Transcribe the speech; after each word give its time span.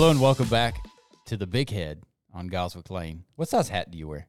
Hello 0.00 0.10
and 0.10 0.18
welcome 0.18 0.48
back 0.48 0.82
to 1.26 1.36
the 1.36 1.46
Big 1.46 1.68
Head 1.68 2.02
on 2.32 2.48
Goswick 2.48 2.88
Lane. 2.88 3.24
What 3.36 3.50
size 3.50 3.68
hat 3.68 3.90
do 3.90 3.98
you 3.98 4.08
wear? 4.08 4.28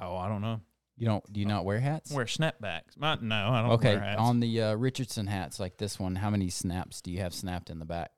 Oh, 0.00 0.16
I 0.16 0.30
don't 0.30 0.40
know. 0.40 0.62
You 0.96 1.04
don't? 1.04 1.30
Do 1.30 1.40
you 1.40 1.44
not 1.44 1.66
wear 1.66 1.78
hats? 1.78 2.10
Wear 2.10 2.24
snapbacks. 2.24 2.96
My, 2.96 3.18
no, 3.20 3.50
I 3.50 3.60
don't 3.60 3.72
okay, 3.72 3.96
wear 3.96 4.02
hats. 4.02 4.18
on 4.18 4.40
the 4.40 4.62
uh, 4.62 4.74
Richardson 4.76 5.26
hats 5.26 5.60
like 5.60 5.76
this 5.76 6.00
one, 6.00 6.14
how 6.14 6.30
many 6.30 6.48
snaps 6.48 7.02
do 7.02 7.10
you 7.10 7.18
have 7.18 7.34
snapped 7.34 7.68
in 7.68 7.80
the 7.80 7.84
back? 7.84 8.12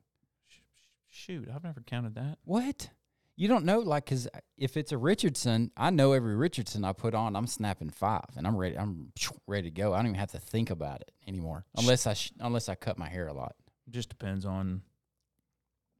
Shoot, 1.09 1.49
I've 1.53 1.65
never 1.65 1.81
counted 1.81 2.15
that. 2.15 2.39
What? 2.45 2.89
You 3.35 3.49
don't 3.49 3.65
know, 3.65 3.81
like, 3.81 4.05
because 4.05 4.29
if 4.57 4.77
it's 4.77 4.93
a 4.93 4.97
Richardson, 4.97 5.73
I 5.77 5.91
know 5.91 6.13
every 6.13 6.37
Richardson 6.37 6.85
I 6.85 6.93
put 6.93 7.17
on, 7.17 7.35
I'm 7.35 7.49
snapping 7.49 7.91
five, 7.91 8.27
and 8.37 8.47
I'm 8.47 8.57
ready. 8.57 8.79
I'm 8.79 9.11
ready 9.49 9.71
to 9.71 9.75
go. 9.75 9.93
I 9.93 9.97
don't 9.97 10.07
even 10.07 10.21
have 10.21 10.31
to 10.31 10.39
think 10.39 10.71
about 10.71 11.01
it 11.01 11.11
anymore, 11.27 11.65
unless 11.77 12.07
I 12.07 12.15
sh- 12.15 12.31
unless 12.39 12.69
I 12.69 12.77
cut 12.77 12.97
my 12.97 13.09
hair 13.09 13.27
a 13.27 13.35
lot. 13.35 13.57
Just 13.91 14.09
depends 14.09 14.47
on 14.47 14.83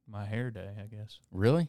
my 0.07 0.25
hair 0.25 0.51
day, 0.51 0.69
I 0.81 0.87
guess. 0.87 1.19
Really? 1.31 1.67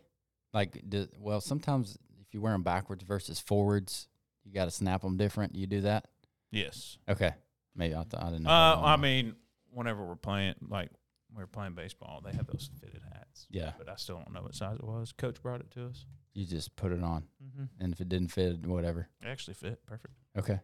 Like, 0.52 0.82
do, 0.88 1.06
well, 1.18 1.40
sometimes 1.40 1.98
if 2.20 2.32
you 2.32 2.40
wear 2.40 2.52
them 2.52 2.62
backwards 2.62 3.02
versus 3.04 3.38
forwards, 3.40 4.08
you 4.44 4.52
got 4.52 4.64
to 4.66 4.70
snap 4.70 5.02
them 5.02 5.16
different. 5.16 5.54
You 5.54 5.66
do 5.66 5.82
that? 5.82 6.06
Yes. 6.50 6.98
Okay. 7.08 7.32
Maybe 7.76 7.94
I, 7.94 8.02
th- 8.04 8.14
I 8.22 8.26
didn't 8.30 8.44
know. 8.44 8.50
Uh, 8.50 8.80
I 8.84 8.96
mean, 8.96 9.34
whenever 9.70 10.04
we're 10.04 10.16
playing, 10.16 10.54
like 10.68 10.90
we 11.34 11.42
are 11.42 11.46
playing 11.46 11.74
baseball, 11.74 12.22
they 12.24 12.32
have 12.32 12.46
those 12.46 12.70
fitted 12.80 13.02
hats. 13.12 13.46
Yeah. 13.50 13.72
But 13.76 13.88
I 13.88 13.96
still 13.96 14.16
don't 14.16 14.32
know 14.32 14.42
what 14.42 14.54
size 14.54 14.76
it 14.78 14.84
was. 14.84 15.12
Coach 15.12 15.42
brought 15.42 15.60
it 15.60 15.70
to 15.72 15.86
us. 15.86 16.06
you 16.34 16.46
just 16.46 16.74
put 16.76 16.92
it 16.92 17.02
on, 17.02 17.24
Mm-hmm. 17.44 17.64
and 17.84 17.92
if 17.92 18.00
it 18.00 18.08
didn't 18.08 18.28
fit, 18.32 18.64
whatever. 18.66 19.08
It 19.22 19.26
actually 19.28 19.54
fit 19.54 19.84
perfect. 19.86 20.14
Okay. 20.38 20.60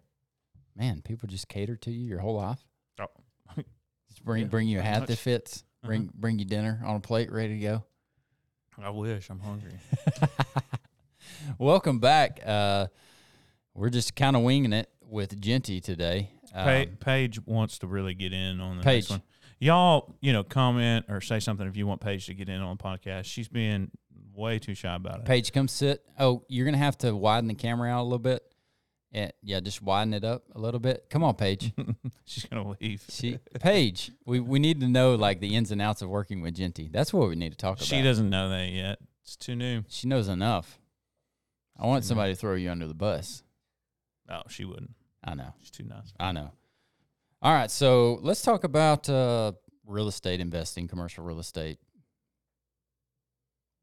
Man, 0.75 1.02
people 1.02 1.28
just 1.28 1.48
cater 1.48 1.77
to 1.77 1.91
you 1.91 2.05
your 2.09 2.19
whole 2.20 2.36
life. 2.36 2.64
Oh. 2.98 3.06
Just 4.09 4.25
bring 4.25 4.42
Yeah, 4.42 4.48
bring 4.48 4.66
you 4.69 4.78
a 4.80 4.83
hat 4.83 5.06
that 5.06 5.19
fits. 5.19 5.64
Bring 5.84 6.11
bring 6.15 6.38
you 6.38 6.45
dinner 6.47 6.80
on 6.84 6.97
a 6.97 7.01
plate, 7.01 7.30
ready 7.30 7.59
to 7.59 7.61
go. 7.61 7.84
I 8.83 8.91
wish. 8.91 9.28
I'm 9.31 9.39
hungry. 9.41 9.72
Welcome 11.59 11.98
back. 11.98 12.41
Uh, 12.45 12.86
we're 13.75 13.91
just 13.91 14.17
kind 14.17 14.34
of 14.36 14.42
winging 14.42 14.72
it 14.72 14.89
with 15.03 15.39
Genty 15.41 15.81
today. 15.81 16.31
Pa- 16.53 16.83
Um, 16.83 16.86
Paige 17.00 17.44
wants 17.47 17.78
to 17.81 17.86
really 17.86 18.14
get 18.14 18.33
in 18.33 18.61
on 18.61 18.78
the 18.78 18.83
Paige. 18.83 19.05
next 19.05 19.11
one. 19.11 19.22
Y'all, 19.59 20.14
you 20.20 20.33
know, 20.33 20.42
comment 20.42 21.06
or 21.09 21.20
say 21.20 21.41
something 21.41 21.67
if 21.67 21.77
you 21.77 21.87
want 21.87 22.00
Paige 22.00 22.27
to 22.27 22.34
get 22.34 22.48
in 22.48 22.61
on 22.61 22.77
the 22.77 22.83
podcast. 22.83 23.25
She's 23.27 23.48
being 23.48 23.91
way 24.34 24.59
too 24.59 24.75
shy 24.75 24.94
about 24.94 25.20
it. 25.20 25.25
Paige, 25.25 25.53
come 25.53 25.69
sit. 25.69 26.03
Oh, 26.19 26.44
you're 26.48 26.64
gonna 26.64 26.78
have 26.78 26.98
to 26.98 27.14
widen 27.14 27.48
the 27.48 27.55
camera 27.55 27.91
out 27.91 28.03
a 28.03 28.05
little 28.05 28.19
bit. 28.19 28.42
And 29.15 29.33
yeah, 29.43 29.61
just 29.61 29.81
widen 29.81 30.12
it 30.12 30.25
up 30.25 30.43
a 30.57 30.59
little 30.59 30.81
bit. 30.81 31.07
Come 31.09 31.23
on, 31.23 31.34
Paige. 31.37 31.73
She's 32.25 32.47
gonna 32.47 32.75
leave. 32.81 33.05
She 33.09 33.39
Paige, 33.61 34.11
we, 34.27 34.41
we 34.41 34.59
need 34.59 34.81
to 34.81 34.89
know 34.89 35.15
like 35.15 35.39
the 35.39 35.55
ins 35.55 35.71
and 35.71 35.81
outs 35.81 36.03
of 36.03 36.09
working 36.09 36.43
with 36.43 36.55
Genty. 36.55 36.89
That's 36.91 37.12
what 37.12 37.29
we 37.29 37.37
need 37.37 37.53
to 37.53 37.56
talk 37.56 37.77
about. 37.77 37.87
She 37.87 38.03
doesn't 38.03 38.29
know 38.29 38.48
that 38.48 38.71
yet. 38.71 38.98
It's 39.23 39.37
too 39.37 39.55
new. 39.55 39.84
She 39.89 40.09
knows 40.09 40.27
enough. 40.27 40.81
I 41.79 41.87
want 41.87 42.05
somebody 42.05 42.33
to 42.33 42.39
throw 42.39 42.55
you 42.55 42.71
under 42.71 42.89
the 42.89 42.95
bus. 42.95 43.45
Oh, 44.29 44.43
she 44.48 44.65
wouldn't. 44.65 44.95
I 45.23 45.34
know. 45.34 45.55
She's 45.61 45.71
too 45.71 45.84
nice. 45.84 46.12
I 46.19 46.33
know. 46.33 46.51
All 47.41 47.53
right, 47.53 47.71
so 47.71 48.19
let's 48.23 48.43
talk 48.43 48.65
about 48.65 49.09
uh, 49.09 49.53
real 49.87 50.09
estate 50.09 50.41
investing, 50.41 50.89
commercial 50.89 51.25
real 51.25 51.39
estate. 51.39 51.78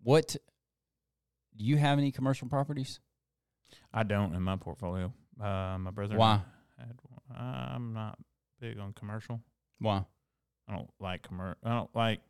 What 0.04 0.36
do 1.56 1.66
you 1.66 1.78
have 1.78 2.00
any 2.00 2.12
commercial 2.12 2.50
properties? 2.50 3.00
I 3.94 4.04
don't 4.04 4.36
in 4.36 4.42
my 4.42 4.56
portfolio. 4.56 5.14
Uh, 5.40 5.78
my 5.80 5.92
brother. 5.92 6.18
Why? 6.18 6.42
Had 6.78 6.98
one. 7.04 7.38
I'm 7.38 7.94
not 7.94 8.18
big 8.60 8.80
on 8.80 8.94
commercial. 8.94 9.42
Why? 9.80 10.04
I 10.68 10.76
don't 10.76 10.90
like 11.00 11.28
commer. 11.28 11.56
I 11.64 11.70
don't 11.70 11.96
like 11.96 12.22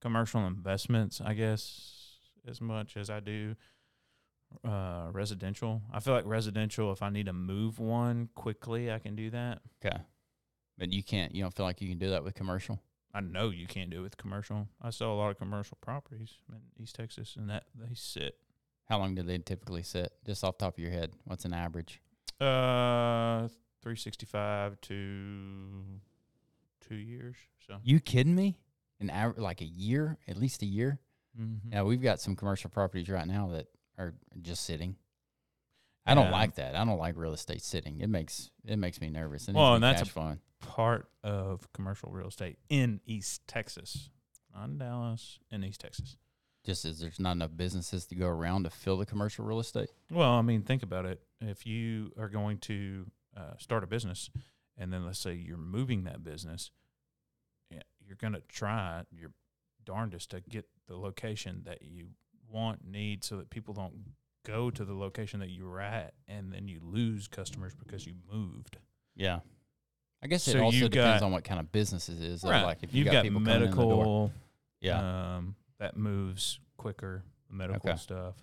commercial 0.00 0.46
investments. 0.46 1.20
I 1.24 1.34
guess 1.34 2.16
as 2.46 2.60
much 2.60 2.96
as 2.96 3.10
I 3.10 3.20
do 3.20 3.56
uh, 4.64 5.08
residential. 5.12 5.82
I 5.92 6.00
feel 6.00 6.14
like 6.14 6.26
residential. 6.26 6.92
If 6.92 7.02
I 7.02 7.10
need 7.10 7.26
to 7.26 7.32
move 7.32 7.78
one 7.78 8.28
quickly, 8.34 8.90
I 8.90 8.98
can 8.98 9.14
do 9.16 9.30
that. 9.30 9.60
Okay, 9.84 9.96
but 10.76 10.92
you 10.92 11.02
can't. 11.02 11.34
You 11.34 11.42
don't 11.42 11.54
feel 11.54 11.66
like 11.66 11.80
you 11.80 11.88
can 11.88 11.98
do 11.98 12.10
that 12.10 12.24
with 12.24 12.34
commercial. 12.34 12.80
I 13.14 13.20
know 13.20 13.50
you 13.50 13.66
can't 13.66 13.90
do 13.90 14.00
it 14.00 14.02
with 14.02 14.16
commercial. 14.16 14.68
I 14.82 14.90
sell 14.90 15.12
a 15.12 15.14
lot 15.14 15.30
of 15.30 15.38
commercial 15.38 15.78
properties 15.80 16.34
in 16.50 16.82
East 16.82 16.94
Texas, 16.94 17.36
and 17.38 17.48
that 17.50 17.64
they 17.74 17.94
sit 17.94 18.36
How 18.88 18.98
long 18.98 19.14
do 19.14 19.22
they 19.22 19.38
typically 19.38 19.82
sit? 19.82 20.12
Just 20.24 20.44
off 20.44 20.58
the 20.58 20.64
top 20.64 20.74
of 20.74 20.78
your 20.78 20.92
head, 20.92 21.12
what's 21.24 21.44
an 21.44 21.52
average? 21.52 22.00
Uh 22.40 23.48
365 23.82 24.80
to 24.82 25.84
two 26.86 26.94
years. 26.96 27.36
So 27.66 27.76
You 27.82 28.00
kidding 28.00 28.34
me? 28.34 28.58
An 29.00 29.10
average, 29.10 29.38
like 29.38 29.60
a 29.60 29.64
year, 29.66 30.18
at 30.26 30.36
least 30.36 30.62
a 30.62 30.66
year. 30.66 30.98
mm-hmm. 31.40 31.72
Yeah, 31.72 31.82
we've 31.82 32.02
got 32.02 32.20
some 32.20 32.34
commercial 32.34 32.70
properties 32.70 33.08
right 33.08 33.26
now 33.26 33.48
that 33.52 33.66
are 33.96 34.14
just 34.42 34.64
sitting. 34.64 34.96
I 36.06 36.14
don't 36.14 36.30
like 36.30 36.54
that. 36.54 36.74
I 36.74 36.84
don't 36.86 36.98
like 36.98 37.16
real 37.18 37.34
estate 37.34 37.62
sitting. 37.62 38.00
It 38.00 38.08
makes 38.08 38.50
it 38.64 38.78
makes 38.78 39.00
me 39.00 39.10
nervous. 39.10 39.46
It 39.48 39.54
Well, 39.54 39.74
and 39.74 39.84
that's 39.84 40.00
a- 40.02 40.06
flowing. 40.06 40.40
part 40.60 41.08
of 41.22 41.70
commercial 41.74 42.10
real 42.10 42.28
estate 42.28 42.58
in 42.70 43.00
East 43.04 43.46
Texas, 43.46 44.08
not 44.54 44.64
in 44.70 44.78
Dallas, 44.78 45.38
in 45.50 45.62
East 45.64 45.80
Texas. 45.82 46.16
Just 46.64 46.84
as 46.86 46.98
there's 47.00 47.20
not 47.20 47.32
enough 47.32 47.50
businesses 47.56 48.06
to 48.06 48.14
go 48.14 48.26
around 48.26 48.64
to 48.64 48.70
fill 48.70 48.96
the 48.96 49.06
commercial 49.06 49.44
real 49.44 49.60
estate. 49.60 49.90
Well, 50.10 50.30
I 50.32 50.42
mean, 50.42 50.62
think 50.62 50.82
about 50.82 51.04
it. 51.06 51.20
If 51.40 51.66
you 51.66 52.12
are 52.18 52.28
going 52.28 52.58
to 52.58 53.06
uh, 53.36 53.56
start 53.58 53.84
a 53.84 53.86
business, 53.86 54.30
and 54.76 54.92
then 54.92 55.04
let's 55.06 55.18
say 55.20 55.34
you're 55.34 55.56
moving 55.56 56.04
that 56.04 56.22
business, 56.24 56.70
you're 58.04 58.16
going 58.16 58.32
to 58.32 58.40
try 58.48 59.02
your 59.10 59.32
darndest 59.84 60.30
to 60.30 60.40
get 60.40 60.64
the 60.86 60.96
location 60.96 61.60
that 61.66 61.82
you 61.82 62.06
want, 62.50 62.82
need, 62.82 63.22
so 63.22 63.36
that 63.36 63.50
people 63.50 63.74
don't 63.74 63.92
go 64.46 64.70
to 64.70 64.82
the 64.82 64.94
location 64.94 65.40
that 65.40 65.50
you 65.50 65.66
were 65.66 65.78
at, 65.80 66.14
and 66.26 66.50
then 66.50 66.66
you 66.68 66.80
lose 66.82 67.28
customers 67.28 67.74
because 67.74 68.06
you 68.06 68.14
moved. 68.32 68.78
Yeah. 69.14 69.40
I 70.22 70.26
guess 70.26 70.48
it 70.48 70.52
So 70.52 70.62
also 70.62 70.88
depends 70.88 71.20
got- 71.20 71.22
on 71.22 71.32
what 71.32 71.44
kind 71.44 71.60
of 71.60 71.70
business 71.70 72.08
it 72.08 72.22
is. 72.22 72.42
right. 72.44 72.62
Like 72.62 72.78
if 72.82 72.94
you 72.94 73.00
You've 73.00 73.06
got, 73.06 73.12
got, 73.12 73.22
people 73.24 73.40
coming 73.40 73.54
in 73.62 73.70
the 73.70 73.76
door. 73.76 73.88
medical, 73.96 74.32
Yeah. 74.80 75.36
um, 75.36 75.54
that 75.78 75.96
moves 75.98 76.58
quicker. 76.78 77.24
Medical 77.50 77.90
Okay. 77.90 77.98
stuff, 77.98 78.36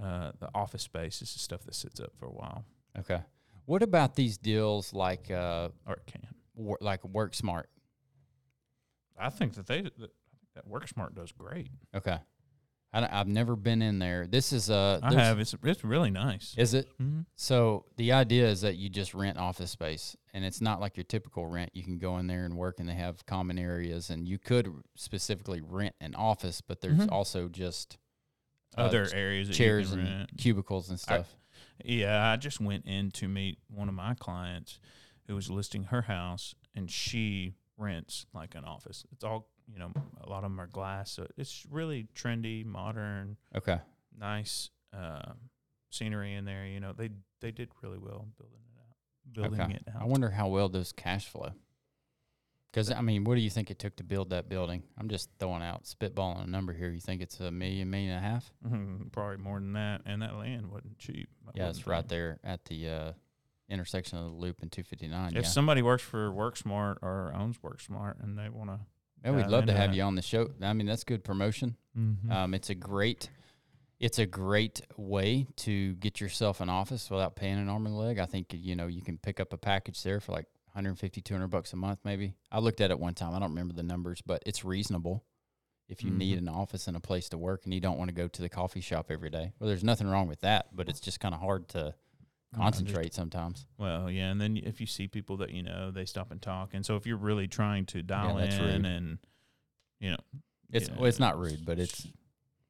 uh, 0.00 0.32
the 0.38 0.48
office 0.54 0.82
space 0.82 1.22
is 1.22 1.32
the 1.32 1.38
stuff 1.38 1.62
that 1.64 1.74
sits 1.74 1.98
up 2.00 2.12
for 2.18 2.26
a 2.26 2.32
while, 2.32 2.64
okay. 2.98 3.20
What 3.66 3.82
about 3.82 4.16
these 4.16 4.38
deals 4.38 4.92
like 4.92 5.30
uh 5.30 5.68
or 5.86 5.94
it 5.94 6.06
can. 6.06 6.26
wor- 6.54 6.78
like 6.80 7.04
Work 7.04 7.34
Smart? 7.34 7.68
I 9.18 9.30
think 9.30 9.54
that 9.54 9.66
they 9.66 9.82
that, 9.82 10.10
that 10.54 10.68
WorkSmart 10.68 11.14
does 11.14 11.32
great. 11.32 11.68
Okay. 11.94 12.18
I 12.92 13.08
I've 13.20 13.28
never 13.28 13.56
been 13.56 13.80
in 13.80 13.98
there. 13.98 14.26
This 14.26 14.52
is 14.52 14.68
uh 14.68 14.98
I 15.02 15.14
have. 15.14 15.38
It's 15.38 15.54
it's 15.62 15.84
really 15.84 16.10
nice. 16.10 16.54
Is 16.58 16.74
it? 16.74 16.88
mm-hmm. 17.00 17.20
So 17.36 17.86
the 17.96 18.12
idea 18.12 18.48
is 18.48 18.60
that 18.62 18.76
you 18.76 18.88
just 18.90 19.14
rent 19.14 19.38
office 19.38 19.70
space, 19.70 20.16
and 20.34 20.44
it's 20.44 20.60
not 20.60 20.80
like 20.80 20.96
your 20.96 21.04
typical 21.04 21.46
rent. 21.46 21.70
You 21.72 21.84
can 21.84 21.98
go 21.98 22.18
in 22.18 22.26
there 22.26 22.44
and 22.44 22.54
work, 22.56 22.80
and 22.80 22.88
they 22.88 22.94
have 22.94 23.24
common 23.26 23.58
areas, 23.58 24.10
and 24.10 24.26
you 24.28 24.38
could 24.38 24.70
specifically 24.96 25.60
rent 25.62 25.94
an 26.00 26.14
office, 26.16 26.60
but 26.60 26.80
there's 26.80 26.98
Mhm. 27.06 27.12
also 27.12 27.48
just 27.48 27.96
Other 28.76 29.06
ch- 29.06 29.14
areas 29.14 29.48
that 29.48 29.54
chairs 29.54 29.92
and 29.92 30.02
rent. 30.02 30.30
cubicles 30.38 30.90
and 30.90 30.98
stuff. 30.98 31.28
Yeah, 31.84 32.30
I 32.30 32.36
just 32.36 32.60
went 32.60 32.86
in 32.86 33.10
to 33.12 33.28
meet 33.28 33.58
one 33.68 33.88
of 33.88 33.94
my 33.94 34.14
clients 34.14 34.78
who 35.26 35.34
was 35.34 35.50
listing 35.50 35.84
her 35.84 36.02
house, 36.02 36.54
and 36.74 36.90
she 36.90 37.54
rents 37.76 38.26
like 38.34 38.54
an 38.54 38.64
office. 38.64 39.04
It's 39.12 39.24
all 39.24 39.48
you 39.72 39.78
know. 39.78 39.92
A 40.22 40.28
lot 40.28 40.38
of 40.38 40.50
them 40.50 40.60
are 40.60 40.66
glass, 40.66 41.10
so 41.10 41.26
it's 41.36 41.64
really 41.70 42.08
trendy, 42.14 42.64
modern, 42.64 43.36
okay. 43.56 43.80
nice 44.18 44.70
uh, 44.96 45.32
scenery 45.90 46.34
in 46.34 46.44
there. 46.44 46.66
You 46.66 46.80
know, 46.80 46.92
they 46.92 47.10
they 47.40 47.50
did 47.50 47.70
really 47.82 47.98
well 47.98 48.26
building 48.38 48.60
it 48.68 48.78
out, 48.78 49.50
building 49.50 49.60
okay. 49.60 49.74
it 49.74 49.94
out. 49.94 50.02
I 50.02 50.04
wonder 50.06 50.30
how 50.30 50.48
well 50.48 50.68
does 50.68 50.92
cash 50.92 51.28
flow. 51.28 51.52
Because 52.72 52.90
I 52.90 53.02
mean, 53.02 53.24
what 53.24 53.34
do 53.34 53.42
you 53.42 53.50
think 53.50 53.70
it 53.70 53.78
took 53.78 53.96
to 53.96 54.04
build 54.04 54.30
that 54.30 54.48
building? 54.48 54.82
I'm 54.98 55.08
just 55.08 55.28
throwing 55.38 55.62
out 55.62 55.84
spitballing 55.84 56.44
a 56.44 56.46
number 56.46 56.72
here. 56.72 56.88
You 56.90 57.00
think 57.00 57.20
it's 57.20 57.38
a 57.40 57.50
million, 57.50 57.90
million 57.90 58.12
and 58.12 58.24
a 58.24 58.28
half? 58.28 58.50
Mhm, 58.66 59.12
Probably 59.12 59.36
more 59.36 59.58
than 59.60 59.74
that, 59.74 60.00
and 60.06 60.22
that 60.22 60.36
land 60.36 60.70
wasn't 60.70 60.98
cheap. 60.98 61.28
I 61.46 61.50
Yeah, 61.54 61.68
it's 61.68 61.86
right 61.86 62.08
there 62.08 62.38
at 62.42 62.64
the 62.64 62.88
uh, 62.88 63.12
intersection 63.68 64.16
of 64.18 64.24
the 64.24 64.30
loop 64.30 64.62
and 64.62 64.72
259. 64.72 65.28
If 65.30 65.34
yeah. 65.34 65.48
somebody 65.48 65.82
works 65.82 66.02
for 66.02 66.30
WorkSmart 66.30 66.96
or 67.02 67.32
owns 67.36 67.58
WorkSmart 67.58 68.22
and 68.22 68.38
they 68.38 68.48
want 68.48 68.70
to, 68.70 68.80
Yeah, 69.22 69.32
we'd 69.36 69.48
love 69.48 69.66
to 69.66 69.72
have 69.74 69.90
that. 69.90 69.96
you 69.96 70.02
on 70.02 70.14
the 70.14 70.22
show. 70.22 70.50
I 70.62 70.72
mean, 70.72 70.86
that's 70.86 71.04
good 71.04 71.24
promotion. 71.24 71.76
mm-hmm. 71.96 72.32
Um, 72.32 72.54
it's 72.54 72.70
a 72.70 72.74
great, 72.74 73.28
it's 74.00 74.18
a 74.18 74.26
great 74.26 74.80
way 74.96 75.46
to 75.56 75.92
get 75.96 76.22
yourself 76.22 76.62
an 76.62 76.70
office 76.70 77.10
without 77.10 77.36
paying 77.36 77.58
an 77.58 77.68
arm 77.68 77.84
and 77.86 77.94
a 77.94 77.98
leg. 77.98 78.18
I 78.18 78.24
think 78.26 78.46
you 78.56 78.76
know 78.76 78.86
you 78.86 79.02
can 79.02 79.18
pick 79.18 79.40
up 79.40 79.52
a 79.52 79.58
package 79.58 80.02
there 80.02 80.20
for 80.20 80.32
like 80.32 80.46
150, 80.74 81.20
200 81.20 81.48
bucks 81.48 81.72
a 81.72 81.76
month, 81.76 81.98
maybe. 82.04 82.34
I 82.50 82.58
looked 82.58 82.80
at 82.80 82.90
it 82.90 82.98
one 82.98 83.14
time. 83.14 83.34
I 83.34 83.38
don't 83.38 83.50
remember 83.50 83.74
the 83.74 83.82
numbers, 83.82 84.22
but 84.22 84.42
it's 84.46 84.64
reasonable. 84.64 85.24
If 85.88 86.02
you 86.02 86.10
need 86.10 86.36
Mhm. 86.38 86.42
an 86.42 86.48
office 86.48 86.88
and 86.88 86.96
a 86.96 87.00
place 87.00 87.28
to 87.30 87.38
work, 87.38 87.64
and 87.64 87.74
you 87.74 87.80
don't 87.80 87.98
want 87.98 88.08
to 88.08 88.14
go 88.14 88.26
to 88.28 88.42
the 88.42 88.48
coffee 88.48 88.80
shop 88.80 89.10
every 89.10 89.28
day, 89.30 89.52
well, 89.58 89.68
there's 89.68 89.84
nothing 89.84 90.06
wrong 90.06 90.26
with 90.28 90.40
that. 90.40 90.74
But 90.74 90.88
it's 90.88 91.00
just 91.00 91.20
kind 91.20 91.34
of 91.34 91.40
hard 91.40 91.68
to 91.70 91.94
concentrate 92.54 93.12
sometimes. 93.14 93.66
well, 93.78 94.10
yeah, 94.10 94.30
and 94.30 94.40
then 94.40 94.56
if 94.56 94.80
you 94.80 94.86
see 94.86 95.08
people 95.08 95.36
that 95.38 95.50
you 95.50 95.62
know, 95.62 95.90
they 95.90 96.04
stop 96.04 96.30
and 96.30 96.40
talk, 96.40 96.72
and 96.74 96.84
so 96.86 96.96
if 96.96 97.06
you're 97.06 97.16
really 97.16 97.48
trying 97.48 97.84
to 97.86 98.02
dial 98.02 98.36
that's 98.36 98.56
in 98.56 98.62
rude. 98.62 98.86
and 98.86 99.18
you 100.00 100.10
know, 100.10 100.16
It's 100.70 100.88
yeah, 100.88 100.94
well, 100.96 101.04
it's 101.06 101.18
not 101.18 101.38
rude, 101.38 101.64
but 101.66 101.78
it's 101.78 102.06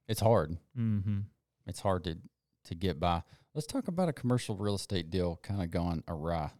It's 0.09 0.21
hard. 0.21 0.59
Mm-hmm. 0.77 1.21
It's 1.67 1.81
hard 1.81 2.05
to 2.05 2.19
to 2.65 2.75
get 2.75 2.99
by. 3.01 3.23
Let's 3.55 3.67
talk 3.67 3.87
about 3.89 4.09
a 4.09 4.13
commercial 4.13 4.57
real 4.57 4.75
estate 4.75 5.11
deal 5.11 5.37
kind 5.43 5.63
of 5.63 5.71
gone 5.71 6.03
awry. 6.09 6.51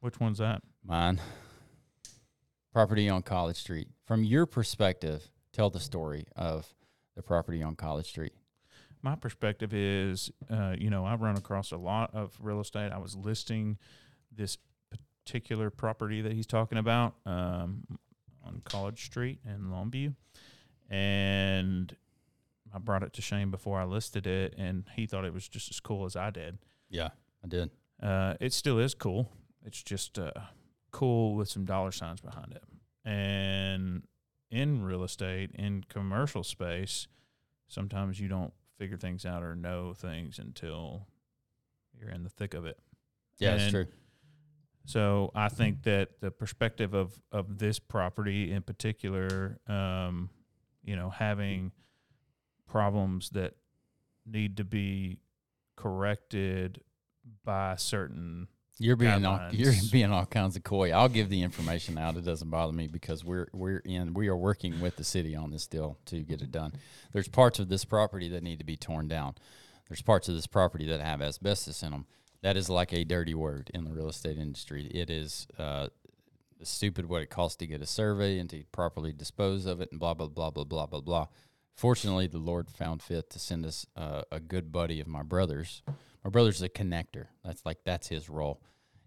Which 0.00 0.20
one's 0.20 0.38
that? 0.38 0.62
Mine. 0.84 1.20
Property 2.72 3.08
on 3.08 3.22
College 3.22 3.56
Street. 3.56 3.88
From 4.04 4.22
your 4.22 4.46
perspective, 4.46 5.28
tell 5.52 5.70
the 5.70 5.80
story 5.80 6.26
of 6.36 6.72
the 7.16 7.22
property 7.22 7.62
on 7.62 7.74
College 7.74 8.06
Street. 8.06 8.32
My 9.02 9.16
perspective 9.16 9.74
is, 9.74 10.30
uh, 10.50 10.74
you 10.78 10.90
know, 10.90 11.04
I 11.04 11.14
run 11.14 11.36
across 11.36 11.72
a 11.72 11.76
lot 11.76 12.14
of 12.14 12.36
real 12.40 12.60
estate. 12.60 12.92
I 12.92 12.98
was 12.98 13.16
listing 13.16 13.78
this 14.34 14.58
particular 15.24 15.70
property 15.70 16.20
that 16.22 16.32
he's 16.32 16.46
talking 16.46 16.78
about 16.78 17.14
um, 17.26 17.84
on 18.44 18.60
College 18.64 19.04
Street 19.04 19.40
in 19.44 19.70
Longview, 19.70 20.14
and 20.90 21.94
I 22.74 22.78
brought 22.78 23.02
it 23.02 23.12
to 23.14 23.22
Shane 23.22 23.50
before 23.50 23.80
I 23.80 23.84
listed 23.84 24.26
it, 24.26 24.54
and 24.56 24.84
he 24.94 25.06
thought 25.06 25.24
it 25.24 25.34
was 25.34 25.48
just 25.48 25.70
as 25.70 25.80
cool 25.80 26.04
as 26.04 26.16
I 26.16 26.30
did. 26.30 26.58
Yeah, 26.88 27.10
I 27.44 27.48
did. 27.48 27.70
Uh, 28.02 28.34
it 28.40 28.52
still 28.52 28.78
is 28.78 28.94
cool. 28.94 29.30
It's 29.68 29.82
just 29.82 30.18
uh, 30.18 30.32
cool 30.92 31.34
with 31.34 31.50
some 31.50 31.66
dollar 31.66 31.92
signs 31.92 32.22
behind 32.22 32.52
it. 32.52 32.64
And 33.04 34.02
in 34.50 34.82
real 34.82 35.04
estate, 35.04 35.50
in 35.54 35.84
commercial 35.90 36.42
space, 36.42 37.06
sometimes 37.66 38.18
you 38.18 38.28
don't 38.28 38.54
figure 38.78 38.96
things 38.96 39.26
out 39.26 39.42
or 39.42 39.54
know 39.54 39.92
things 39.92 40.38
until 40.38 41.06
you're 41.92 42.08
in 42.08 42.22
the 42.22 42.30
thick 42.30 42.54
of 42.54 42.64
it. 42.64 42.78
Yeah, 43.38 43.52
And 43.52 43.60
it's 43.60 43.70
true. 43.70 43.86
So 44.86 45.32
I 45.34 45.50
think 45.50 45.82
that 45.82 46.20
the 46.20 46.30
perspective 46.30 46.94
of 46.94 47.20
of 47.30 47.58
this 47.58 47.78
property 47.78 48.50
in 48.50 48.62
particular, 48.62 49.58
um, 49.66 50.30
you 50.82 50.96
know, 50.96 51.10
having 51.10 51.72
problems 52.66 53.28
that 53.30 53.52
need 54.24 54.56
to 54.56 54.64
be 54.64 55.18
corrected 55.76 56.80
by 57.44 57.76
certain 57.76 58.48
You're 58.80 58.96
being 58.96 59.26
all, 59.26 59.40
you're 59.50 59.72
being 59.90 60.12
all 60.12 60.26
kinds 60.26 60.56
of 60.56 60.62
coy. 60.62 60.92
I'll 60.92 61.08
give 61.08 61.28
the 61.28 61.42
information 61.42 61.98
out. 61.98 62.16
It 62.16 62.24
doesn't 62.24 62.48
bother 62.48 62.72
me 62.72 62.86
because 62.86 63.24
we're 63.24 63.48
we're 63.52 63.78
in 63.78 64.14
we 64.14 64.28
are 64.28 64.36
working 64.36 64.80
with 64.80 64.96
the 64.96 65.04
city 65.04 65.34
on 65.34 65.50
this 65.50 65.66
deal 65.66 65.98
to 66.06 66.20
get 66.20 66.42
it 66.42 66.52
done. 66.52 66.72
There's 67.12 67.28
parts 67.28 67.58
of 67.58 67.68
this 67.68 67.84
property 67.84 68.28
that 68.28 68.42
need 68.42 68.58
to 68.58 68.64
be 68.64 68.76
torn 68.76 69.08
down. 69.08 69.34
There's 69.88 70.02
parts 70.02 70.28
of 70.28 70.34
this 70.34 70.46
property 70.46 70.86
that 70.86 71.00
have 71.00 71.20
asbestos 71.20 71.82
in 71.82 71.90
them. 71.90 72.06
That 72.42 72.56
is 72.56 72.68
like 72.68 72.92
a 72.92 73.04
dirty 73.04 73.34
word 73.34 73.70
in 73.74 73.84
the 73.84 73.90
real 73.90 74.08
estate 74.08 74.38
industry. 74.38 74.86
It 74.86 75.10
is 75.10 75.48
uh, 75.58 75.88
stupid 76.62 77.06
what 77.06 77.22
it 77.22 77.30
costs 77.30 77.56
to 77.56 77.66
get 77.66 77.82
a 77.82 77.86
survey 77.86 78.38
and 78.38 78.48
to 78.50 78.62
properly 78.70 79.12
dispose 79.12 79.66
of 79.66 79.80
it 79.80 79.90
and 79.90 79.98
blah 79.98 80.14
blah 80.14 80.28
blah 80.28 80.50
blah 80.50 80.64
blah 80.64 80.86
blah 80.86 81.00
blah. 81.00 81.26
Fortunately, 81.74 82.26
the 82.26 82.38
Lord 82.38 82.70
found 82.70 83.02
fit 83.02 83.30
to 83.30 83.38
send 83.38 83.64
us 83.64 83.86
uh, 83.96 84.22
a 84.30 84.40
good 84.40 84.72
buddy 84.72 85.00
of 85.00 85.06
my 85.06 85.22
brother's. 85.22 85.82
My 86.24 86.30
brother's 86.30 86.62
a 86.62 86.68
connector. 86.68 87.26
That's 87.44 87.64
like 87.64 87.78
that's 87.84 88.08
his 88.08 88.28
role. 88.28 88.60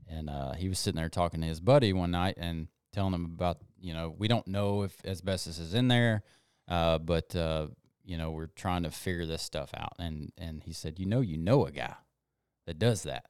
And 0.08 0.30
uh, 0.30 0.54
he 0.54 0.70
was 0.70 0.80
sitting 0.80 0.98
there 0.98 1.10
talking 1.10 1.42
to 1.42 1.48
his 1.48 1.60
buddy 1.60 1.94
one 1.94 2.12
night 2.12 2.36
and 2.38 2.68
telling 2.92 3.14
him 3.14 3.26
about 3.26 3.60
you 3.80 3.94
know 3.94 4.14
we 4.18 4.28
don't 4.28 4.48
know 4.48 4.84
if 4.84 4.94
asbestos 5.06 5.60
is 5.60 5.74
in 5.74 5.88
there, 5.88 6.24
uh, 6.68 6.98
but 6.98 7.36
uh, 7.36 7.68
you 8.04 8.18
know 8.18 8.32
we're 8.32 8.48
trying 8.48 8.84
to 8.84 8.92
figure 8.92 9.26
this 9.26 9.42
stuff 9.42 9.72
out. 9.76 9.94
And 10.00 10.32
and 10.38 10.64
he 10.64 10.74
said, 10.74 11.00
you 11.00 11.06
know, 11.06 11.22
you 11.22 11.38
know 11.38 11.66
a 11.66 11.72
guy 11.72 11.96
that 12.68 12.80
does 12.80 13.04
that. 13.04 13.26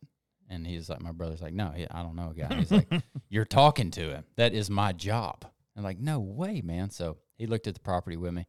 And 0.49 0.67
he's 0.67 0.89
like, 0.89 1.01
my 1.01 1.13
brother's 1.13 1.41
like, 1.41 1.53
no, 1.53 1.73
I 1.91 2.03
don't 2.03 2.15
know 2.15 2.31
a 2.31 2.33
guy. 2.33 2.53
He's 2.55 2.71
like, 2.71 2.91
you're 3.29 3.45
talking 3.45 3.89
to 3.91 4.09
him. 4.09 4.25
That 4.35 4.53
is 4.53 4.69
my 4.69 4.91
job. 4.91 5.45
I'm 5.77 5.83
like, 5.83 5.99
no 5.99 6.19
way, 6.19 6.61
man. 6.61 6.89
So 6.89 7.17
he 7.37 7.47
looked 7.47 7.67
at 7.67 7.73
the 7.73 7.79
property 7.79 8.17
with 8.17 8.33
me. 8.33 8.45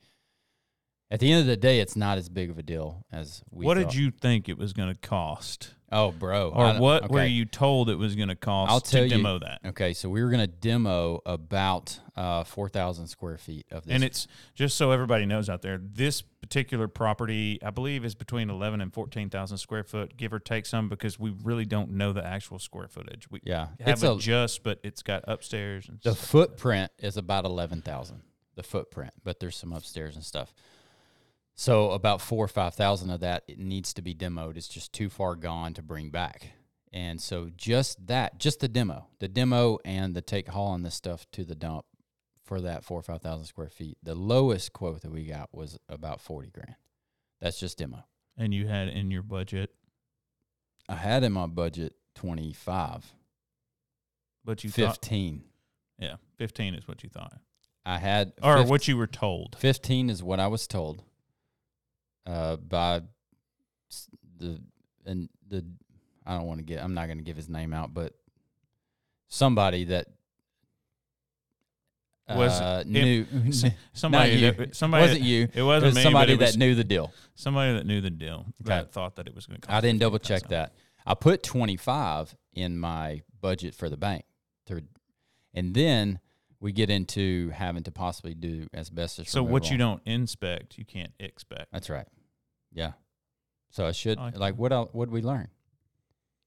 At 1.13 1.21
the 1.21 1.31
end 1.31 1.43
of 1.43 1.47
the 1.47 1.59
day, 1.59 1.81
it's 1.81 1.95
not 1.95 2.17
as 2.17 2.31
big 2.31 2.49
of 2.49 2.57
a 2.57 2.63
deal 2.63 3.05
as 3.13 3.43
we. 3.51 3.67
what 3.67 3.77
thought. 3.77 3.91
did 3.91 3.95
you 3.95 4.11
think 4.11 4.49
it 4.49 4.57
was 4.57 4.73
going 4.73 4.89
to 4.89 4.99
cost? 4.99 5.75
Oh, 5.93 6.11
bro. 6.11 6.49
Or 6.49 6.73
what 6.77 7.11
were 7.11 7.27
you 7.27 7.45
told 7.45 7.91
it 7.91 7.97
was 7.97 8.17
going 8.17 8.31
to 8.31 8.35
cost 8.35 8.73
I'll 8.73 8.81
tell 8.81 9.03
to 9.03 9.09
you- 9.09 9.17
demo 9.17 9.39
that? 9.41 9.61
Okay, 9.63 9.93
so 9.93 10.09
we 10.09 10.23
were 10.23 10.31
going 10.31 10.41
to 10.41 10.47
demo 10.47 11.21
about 11.27 12.01
uh, 12.17 12.45
4,000 12.45 13.09
square 13.09 13.37
feet 13.37 13.67
of 13.71 13.85
this. 13.85 13.95
And 13.95 14.03
it's 14.03 14.27
just 14.55 14.79
so 14.79 14.91
everybody 14.91 15.27
knows 15.27 15.51
out 15.51 15.61
there, 15.61 15.79
this 15.83 16.23
particular 16.23 16.89
property, 16.89 17.59
I 17.63 17.69
believe, 17.69 18.07
is 18.07 18.15
between 18.15 18.49
11 18.49 18.81
and 18.81 18.91
14,000 18.91 19.59
square 19.59 19.85
foot, 19.85 20.17
give 20.17 20.33
or 20.33 20.39
take 20.39 20.65
some, 20.65 20.89
because 20.89 21.19
we 21.19 21.35
really 21.43 21.67
don't 21.67 21.91
know 21.91 22.15
the 22.15 22.25
actual 22.25 22.59
square 22.59 22.89
footage. 22.89 23.31
We 23.31 23.43
yeah, 23.45 23.67
have 23.81 24.03
it 24.03 24.19
just, 24.19 24.63
but 24.63 24.81
it's 24.83 25.03
got 25.03 25.25
upstairs 25.29 25.91
and 25.91 26.01
the 26.03 26.15
footprint 26.15 26.91
is 26.99 27.19
about 27.19 27.45
11,000. 27.45 28.23
The 28.55 28.63
footprint, 28.63 29.13
but 29.23 29.41
there's 29.41 29.57
some 29.57 29.73
upstairs 29.73 30.15
and 30.15 30.25
stuff. 30.25 30.55
So 31.55 31.91
about 31.91 32.21
four 32.21 32.45
or 32.45 32.49
5,000 32.49 33.11
of 33.11 33.21
that 33.21 33.45
it 33.47 33.59
needs 33.59 33.93
to 33.95 34.03
be 34.03 34.15
demoed. 34.15 34.57
It's 34.57 34.69
just 34.69 34.93
too 34.93 35.09
far 35.09 35.35
gone 35.35 35.75
to 35.75 35.83
bring 35.83 36.11
back. 36.11 36.53
And 36.93 37.21
so 37.21 37.51
just 37.57 38.07
that, 38.07 38.39
just 38.39 38.61
the 38.61 38.69
demo, 38.69 39.07
the 39.19 39.29
demo 39.29 39.79
and 39.85 40.15
the 40.15 40.21
take 40.21 40.49
haul 40.49 40.69
hauling 40.69 40.83
this 40.83 40.95
stuff 40.95 41.27
to 41.33 41.45
the 41.45 41.55
dump 41.55 41.87
for 42.45 42.61
that 42.61 42.85
four 42.85 42.99
or 42.99 43.03
5,000 43.03 43.47
square 43.47 43.71
feet. 43.71 43.97
The 44.03 44.15
lowest 44.15 44.73
quote 44.73 45.01
that 45.03 45.11
we 45.11 45.25
got 45.25 45.55
was 45.55 45.79
about 45.89 46.21
40 46.21 46.51
grand. 46.51 46.77
That's 47.41 47.59
just 47.59 47.79
demo. 47.79 48.05
and 48.37 48.53
you 48.53 48.67
had 48.67 48.89
in 48.89 49.11
your 49.11 49.23
budget, 49.23 49.71
I 50.89 50.97
had 50.97 51.23
in 51.25 51.33
my 51.33 51.47
budget 51.47 51.95
25, 52.15 53.13
but 54.45 54.65
you 54.65 54.71
thought, 54.71 54.97
15. 54.97 55.45
yeah, 55.99 56.17
15 56.37 56.75
is 56.75 56.87
what 56.87 57.03
you 57.03 57.09
thought. 57.09 57.39
I 57.87 57.99
had 57.99 58.33
Or 58.43 58.57
15 58.57 58.71
what 58.71 58.89
you 58.89 58.97
were 58.97 59.07
told. 59.07 59.57
15 59.59 60.11
is 60.11 60.23
what 60.23 60.41
I 60.41 60.47
was 60.47 60.67
told 60.67 61.03
uh, 62.27 62.57
by 62.57 63.03
the 64.39 64.61
and 65.07 65.29
the 65.49 65.65
I 66.25 66.37
don't 66.37 66.47
want 66.47 66.59
to 66.61 66.65
get 66.65 66.83
I'm 66.83 66.95
not 66.95 67.07
going 67.07 67.19
to 67.19 67.25
give 67.25 67.37
his 67.37 67.49
name 67.49 67.73
out, 67.73 67.93
but 67.95 68.15
somebody 69.29 69.85
that 69.85 70.07
Was 72.29 72.61
uh, 72.61 72.83
it- 72.85 72.87
knew 72.89 73.27
S- 73.49 73.65
Somebody, 73.93 74.41
that, 74.51 74.75
somebody, 74.77 75.03
wasn't 75.03 75.23
you. 75.23 75.43
It 75.45 75.57
It 75.57 75.63
wasn't 75.63 75.87
was 75.87 75.95
me, 75.97 76.03
somebody 76.03 76.33
it 76.35 76.39
was 76.41 76.53
that 76.53 76.59
knew 76.59 76.75
the 76.75 76.85
deal. 76.85 77.13
somebody 77.35 77.75
that 77.75 77.85
knew 77.87 78.01
the 78.01 78.11
deal 78.11 78.47
Okay. 78.63 78.69
that 78.69 78.93
thought 78.93 79.17
that 79.17 79.27
it 79.27 79.35
was 79.35 79.47
going 79.47 79.61
to 79.61 79.67
cost. 79.67 79.77
I 79.77 79.81
didn't 79.81 79.99
double 80.01 80.19
check 80.19 80.49
that. 80.49 80.73
I 81.05 81.15
put 81.15 81.43
25 81.43 82.35
in 82.55 82.79
my 82.79 83.23
budget 83.41 83.75
for 83.75 83.89
the 83.91 83.97
bank. 83.97 84.25
To, 84.67 84.83
and 85.53 85.75
then 85.75 86.21
we 86.61 86.71
get 86.73 86.89
into 86.91 87.51
having 87.51 87.83
to 87.83 87.91
possibly 87.91 88.35
do 88.35 88.69
asbestos. 88.73 89.29
So 89.29 89.43
what 89.43 89.69
you 89.71 89.77
don't 89.77 90.01
inspect, 90.07 90.79
you 90.79 90.85
can't 90.85 91.13
expect. 91.19 91.73
That's 91.73 91.91
right. 91.91 92.07
Yeah. 92.73 92.93
So 93.71 93.87
I 93.87 93.93
should 93.93 94.19
I 94.19 94.31
like 94.31 94.57
what 94.57 94.95
what 94.95 95.09
we 95.09 95.23
learn? 95.23 95.49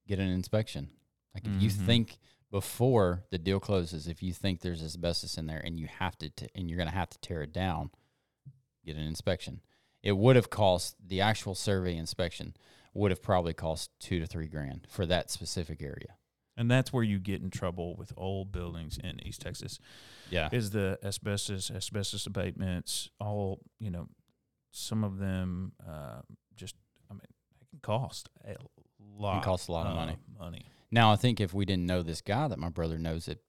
Get 0.08 0.20
an 0.20 0.30
inspection. 0.30 0.90
Like 1.34 1.46
if 1.48 1.62
you 1.62 1.70
Mhm. 1.70 1.86
think 1.86 2.18
before 2.52 3.24
the 3.32 3.38
deal 3.38 3.60
closes, 3.60 4.08
if 4.08 4.22
you 4.24 4.32
think 4.34 4.62
there's 4.62 4.84
asbestos 4.84 5.38
in 5.38 5.48
there 5.48 5.60
and 5.60 5.80
you 5.80 5.88
have 5.88 6.18
to 6.20 6.30
t- 6.30 6.48
and 6.56 6.70
you're 6.70 6.78
going 6.78 6.88
to 6.90 6.96
have 6.96 7.10
to 7.10 7.18
tear 7.20 7.42
it 7.42 7.52
down, 7.52 7.90
get 8.86 8.96
an 8.96 9.02
inspection. 9.04 9.62
It 10.04 10.14
would 10.14 10.36
have 10.36 10.50
cost 10.50 10.96
the 11.06 11.20
actual 11.22 11.56
survey 11.56 11.98
inspection 11.98 12.56
would 12.94 13.12
have 13.12 13.22
probably 13.22 13.54
cost 13.54 13.90
2 14.00 14.20
to 14.20 14.28
3 14.28 14.48
grand 14.48 14.88
for 14.90 15.06
that 15.08 15.30
specific 15.30 15.82
area. 15.82 16.16
And 16.56 16.72
that's 16.72 16.94
where 16.94 17.04
you 17.04 17.20
get 17.20 17.42
in 17.42 17.50
trouble 17.50 17.96
with 17.98 18.14
old 18.16 18.54
buildings 18.54 18.98
in 18.98 19.20
East 19.28 19.42
Texas. 19.42 19.80
Yeah. 20.30 20.48
Is 20.54 20.70
the 20.72 20.98
asbestos, 21.04 21.70
asbestos 21.70 22.26
abatements, 22.26 23.10
all, 23.20 23.60
you 23.80 23.90
know, 23.92 24.08
some 24.76 25.04
of 25.04 25.18
them 25.18 25.72
uh, 25.88 26.22
just, 26.56 26.76
I 27.10 27.14
mean, 27.14 27.22
they 27.60 27.66
can 27.70 27.80
cost 27.82 28.30
a 28.46 28.56
lot. 29.18 29.44
cost 29.44 29.70
a 29.70 29.72
lot 29.72 29.88
of 29.88 29.96
money. 29.96 30.18
Money. 30.38 30.66
Now 30.92 31.12
I 31.12 31.16
think 31.16 31.40
if 31.40 31.54
we 31.54 31.66
didn't 31.66 31.86
know 31.86 32.04
this 32.04 32.22
guy 32.22 32.48
that 32.48 32.60
my 32.60 32.70
brother 32.70 32.98
knows 32.98 33.28
it 33.28 33.42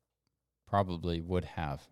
probably 0.69 1.21
would 1.21 1.45
have. 1.45 1.89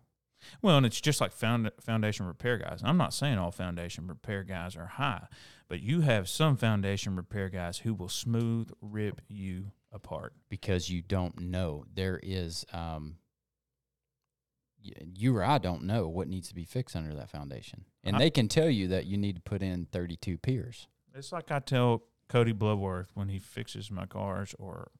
Well, 0.61 0.77
and 0.77 0.85
it's 0.85 1.01
just 1.01 1.21
like 1.21 1.31
found, 1.31 1.71
foundation 1.81 2.27
repair 2.27 2.57
guys. 2.57 2.81
I'm 2.83 2.97
not 2.97 3.13
saying 3.13 3.37
all 3.37 3.51
foundation 3.51 4.07
repair 4.07 4.43
guys 4.43 4.75
are 4.75 4.85
high, 4.85 5.27
but 5.67 5.81
you 5.81 6.01
have 6.01 6.29
some 6.29 6.55
foundation 6.55 7.15
repair 7.15 7.49
guys 7.49 7.79
who 7.79 7.93
will 7.93 8.09
smooth 8.09 8.69
rip 8.81 9.21
you 9.27 9.71
apart. 9.91 10.33
because 10.49 10.89
you 10.89 11.01
don't 11.01 11.39
know. 11.39 11.85
There 11.93 12.19
is, 12.21 12.65
um, 12.73 13.15
you 15.13 15.35
or 15.35 15.43
I 15.43 15.57
don't 15.57 15.83
know 15.83 16.07
what 16.07 16.27
needs 16.27 16.47
to 16.49 16.55
be 16.55 16.65
fixed 16.65 16.95
under 16.95 17.13
that 17.15 17.29
foundation, 17.29 17.85
and 18.03 18.15
I- 18.15 18.19
they 18.19 18.29
can 18.29 18.47
tell 18.47 18.69
you 18.69 18.87
that 18.89 19.05
you 19.05 19.17
need 19.17 19.35
to 19.35 19.41
put 19.41 19.61
in 19.61 19.85
thirty-two 19.87 20.37
piers. 20.37 20.87
It's 21.13 21.31
like 21.31 21.51
I 21.51 21.59
tell 21.59 22.03
Cody 22.27 22.51
Bloodworth 22.51 23.11
when 23.13 23.29
he 23.29 23.39
fixes 23.39 23.89
my 23.89 24.05
cars 24.05 24.53
or 24.59 24.91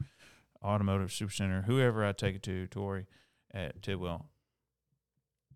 automotive 0.63 1.09
supercenter, 1.09 1.65
whoever 1.65 2.03
I 2.05 2.11
take 2.13 2.35
it 2.37 2.43
to, 2.43 2.67
Tori 2.67 3.05
at 3.53 3.81
Tidwell. 3.81 4.29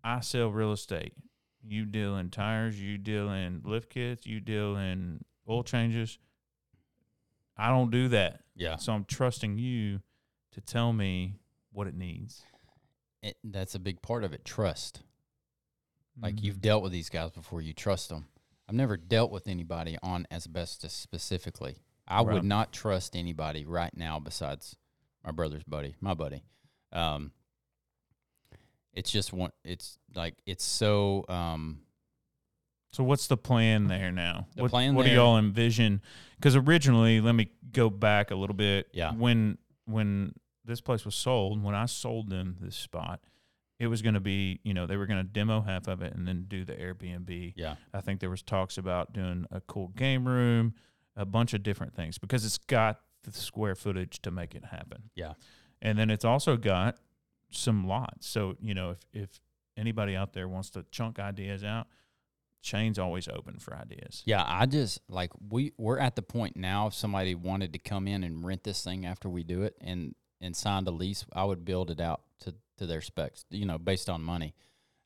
I 0.04 0.20
sell 0.20 0.50
real 0.50 0.72
estate. 0.72 1.14
You 1.62 1.84
deal 1.84 2.16
in 2.16 2.30
tires, 2.30 2.80
you 2.80 2.96
deal 2.98 3.30
in 3.30 3.62
lift 3.64 3.90
kits, 3.90 4.26
you 4.26 4.40
deal 4.40 4.76
in 4.76 5.24
oil 5.48 5.62
changes. 5.62 6.18
I 7.56 7.68
don't 7.68 7.90
do 7.90 8.08
that. 8.08 8.40
Yeah, 8.54 8.76
So 8.76 8.92
I'm 8.94 9.04
trusting 9.04 9.58
you 9.58 10.00
to 10.52 10.60
tell 10.60 10.92
me 10.92 11.36
what 11.72 11.86
it 11.86 11.94
needs. 11.94 12.42
It, 13.22 13.36
that's 13.44 13.74
a 13.74 13.78
big 13.78 14.02
part 14.02 14.24
of 14.24 14.32
it. 14.32 14.44
Trust. 14.44 15.02
Like 16.20 16.36
Mhm. 16.36 16.42
you've 16.42 16.60
dealt 16.60 16.82
with 16.82 16.92
these 16.92 17.08
guys 17.08 17.30
before, 17.30 17.60
you 17.62 17.72
trust 17.72 18.08
them. 18.08 18.28
I've 18.68 18.74
never 18.74 18.96
dealt 18.96 19.30
with 19.30 19.48
anybody 19.48 19.96
on 20.02 20.26
asbestos 20.30 20.92
specifically. 20.92 21.76
I 22.06 22.22
Right. 22.22 22.34
would 22.34 22.44
not 22.44 22.72
trust 22.72 23.16
anybody 23.16 23.64
right 23.64 23.96
now 23.96 24.18
besides 24.18 24.76
my 25.24 25.30
brother's 25.32 25.64
buddy, 25.64 25.94
my 26.00 26.14
buddy. 26.14 26.42
Um, 26.92 27.32
it's 28.92 29.10
just 29.10 29.32
one. 29.32 29.52
It's 29.64 29.98
like 30.14 30.34
it's 30.46 30.64
so. 30.64 31.24
Um, 31.28 31.82
So 32.92 33.04
what's 33.04 33.28
the 33.28 33.36
plan 33.36 33.86
there 33.86 34.10
now? 34.10 34.48
The 34.56 34.62
what 34.62 34.70
plan 34.72 34.96
what 34.96 35.06
do 35.06 35.12
y'all 35.12 35.38
envision? 35.38 36.02
Because 36.34 36.56
originally, 36.56 37.20
let 37.20 37.36
me 37.36 37.48
go 37.70 37.88
back 37.88 38.32
a 38.32 38.34
little 38.34 38.56
bit. 38.56 38.88
Yeah. 38.92 39.12
When 39.12 39.58
when 39.84 40.34
this 40.70 40.80
place 40.80 41.04
was 41.04 41.14
sold, 41.14 41.62
when 41.62 41.74
I 41.74 41.86
sold 41.86 42.30
them 42.30 42.56
this 42.60 42.76
spot, 42.76 43.20
it 43.78 43.88
was 43.88 44.02
going 44.02 44.14
to 44.14 44.20
be 44.20 44.60
you 44.62 44.74
know 44.74 44.86
they 44.86 44.96
were 44.96 45.06
going 45.06 45.18
to 45.20 45.30
demo 45.30 45.60
half 45.62 45.88
of 45.88 46.02
it 46.02 46.14
and 46.14 46.26
then 46.26 46.44
do 46.48 46.64
the 46.64 46.74
Airbnb. 46.74 47.54
yeah, 47.56 47.76
I 47.92 48.00
think 48.00 48.20
there 48.20 48.30
was 48.30 48.42
talks 48.42 48.78
about 48.78 49.12
doing 49.12 49.46
a 49.50 49.60
cool 49.60 49.88
game 49.88 50.26
room, 50.26 50.74
a 51.16 51.24
bunch 51.24 51.54
of 51.54 51.62
different 51.62 51.94
things 51.94 52.18
because 52.18 52.44
it's 52.44 52.58
got 52.58 53.00
the 53.24 53.32
square 53.32 53.74
footage 53.74 54.22
to 54.22 54.30
make 54.30 54.54
it 54.54 54.64
happen. 54.66 55.10
Yeah. 55.14 55.34
And 55.82 55.98
then 55.98 56.10
it's 56.10 56.24
also 56.24 56.56
got 56.56 56.98
some 57.50 57.86
lots. 57.86 58.26
So, 58.28 58.56
you 58.60 58.74
know, 58.74 58.90
if 58.90 58.98
if 59.12 59.40
anybody 59.76 60.14
out 60.14 60.32
there 60.32 60.48
wants 60.48 60.70
to 60.70 60.84
chunk 60.90 61.18
ideas 61.18 61.64
out, 61.64 61.86
Shane's 62.60 62.98
always 62.98 63.28
open 63.28 63.58
for 63.58 63.74
ideas. 63.74 64.22
yeah. 64.26 64.44
I 64.46 64.66
just 64.66 65.00
like 65.08 65.32
we 65.48 65.72
we're 65.78 65.98
at 65.98 66.16
the 66.16 66.22
point 66.22 66.56
now. 66.56 66.88
If 66.88 66.94
somebody 66.94 67.34
wanted 67.34 67.72
to 67.72 67.78
come 67.78 68.06
in 68.06 68.24
and 68.24 68.44
rent 68.44 68.64
this 68.64 68.84
thing 68.84 69.06
after 69.06 69.28
we 69.28 69.42
do 69.42 69.62
it 69.62 69.76
and 69.80 70.14
and 70.40 70.56
signed 70.56 70.88
a 70.88 70.90
lease, 70.90 71.24
I 71.32 71.44
would 71.44 71.64
build 71.64 71.90
it 71.90 72.00
out 72.00 72.22
to 72.40 72.54
to 72.78 72.86
their 72.86 73.00
specs. 73.00 73.44
You 73.50 73.66
know, 73.66 73.78
based 73.78 74.08
on 74.08 74.22
money. 74.22 74.54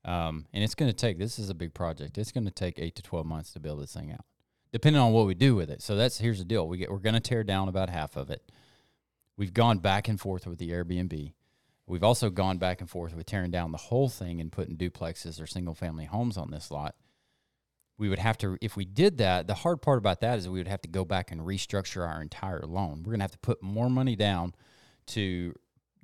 Um, 0.04 0.46
and 0.52 0.62
it's 0.62 0.74
going 0.74 0.90
to 0.90 0.96
take. 0.96 1.18
This 1.18 1.38
is 1.38 1.48
a 1.48 1.54
big 1.54 1.72
project. 1.72 2.18
It's 2.18 2.30
going 2.30 2.44
to 2.44 2.50
take 2.50 2.78
eight 2.78 2.94
to 2.96 3.02
twelve 3.02 3.26
months 3.26 3.52
to 3.52 3.60
build 3.60 3.80
this 3.80 3.94
thing 3.94 4.12
out, 4.12 4.24
depending 4.70 5.00
on 5.00 5.12
what 5.12 5.26
we 5.26 5.34
do 5.34 5.54
with 5.54 5.70
it. 5.70 5.80
So 5.80 5.96
that's 5.96 6.18
here's 6.18 6.38
the 6.38 6.44
deal. 6.44 6.68
We 6.68 6.78
get 6.78 6.90
we're 6.90 6.98
going 6.98 7.14
to 7.14 7.20
tear 7.20 7.42
down 7.42 7.68
about 7.68 7.88
half 7.88 8.16
of 8.16 8.30
it. 8.30 8.52
We've 9.36 9.54
gone 9.54 9.78
back 9.78 10.08
and 10.08 10.20
forth 10.20 10.46
with 10.46 10.58
the 10.58 10.70
Airbnb. 10.70 11.32
We've 11.86 12.04
also 12.04 12.30
gone 12.30 12.58
back 12.58 12.80
and 12.80 12.88
forth 12.88 13.14
with 13.14 13.26
tearing 13.26 13.50
down 13.50 13.72
the 13.72 13.78
whole 13.78 14.08
thing 14.08 14.40
and 14.40 14.50
putting 14.50 14.76
duplexes 14.76 15.40
or 15.40 15.46
single 15.46 15.74
family 15.74 16.06
homes 16.06 16.38
on 16.38 16.50
this 16.50 16.70
lot. 16.70 16.94
We 17.98 18.08
would 18.08 18.18
have 18.18 18.38
to, 18.38 18.56
if 18.60 18.76
we 18.76 18.84
did 18.84 19.18
that, 19.18 19.46
the 19.46 19.54
hard 19.54 19.82
part 19.82 19.98
about 19.98 20.20
that 20.20 20.38
is 20.38 20.48
we 20.48 20.58
would 20.58 20.68
have 20.68 20.82
to 20.82 20.88
go 20.88 21.04
back 21.04 21.30
and 21.30 21.42
restructure 21.42 22.08
our 22.08 22.22
entire 22.22 22.62
loan. 22.62 23.02
We're 23.04 23.12
going 23.12 23.20
to 23.20 23.24
have 23.24 23.32
to 23.32 23.38
put 23.38 23.62
more 23.62 23.90
money 23.90 24.16
down 24.16 24.54
to 25.08 25.54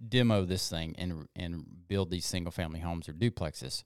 demo 0.09 0.45
this 0.45 0.69
thing 0.69 0.95
and 0.99 1.28
and 1.37 1.64
build 1.88 2.11
these 2.11 2.25
single 2.25 2.50
family 2.50 2.80
homes 2.80 3.09
or 3.09 3.12
duplexes, 3.12 3.85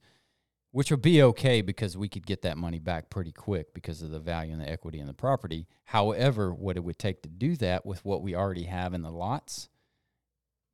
which 0.71 0.91
would 0.91 1.01
be 1.01 1.21
okay 1.21 1.61
because 1.61 1.97
we 1.97 2.09
could 2.09 2.25
get 2.25 2.41
that 2.41 2.57
money 2.57 2.79
back 2.79 3.09
pretty 3.09 3.31
quick 3.31 3.73
because 3.73 4.01
of 4.01 4.11
the 4.11 4.19
value 4.19 4.53
and 4.53 4.61
the 4.61 4.69
equity 4.69 4.99
in 4.99 5.07
the 5.07 5.13
property. 5.13 5.67
However, 5.85 6.53
what 6.53 6.77
it 6.77 6.83
would 6.83 6.99
take 6.99 7.21
to 7.23 7.29
do 7.29 7.55
that 7.57 7.85
with 7.85 8.03
what 8.05 8.21
we 8.21 8.35
already 8.35 8.63
have 8.63 8.93
in 8.93 9.01
the 9.01 9.11
lots, 9.11 9.69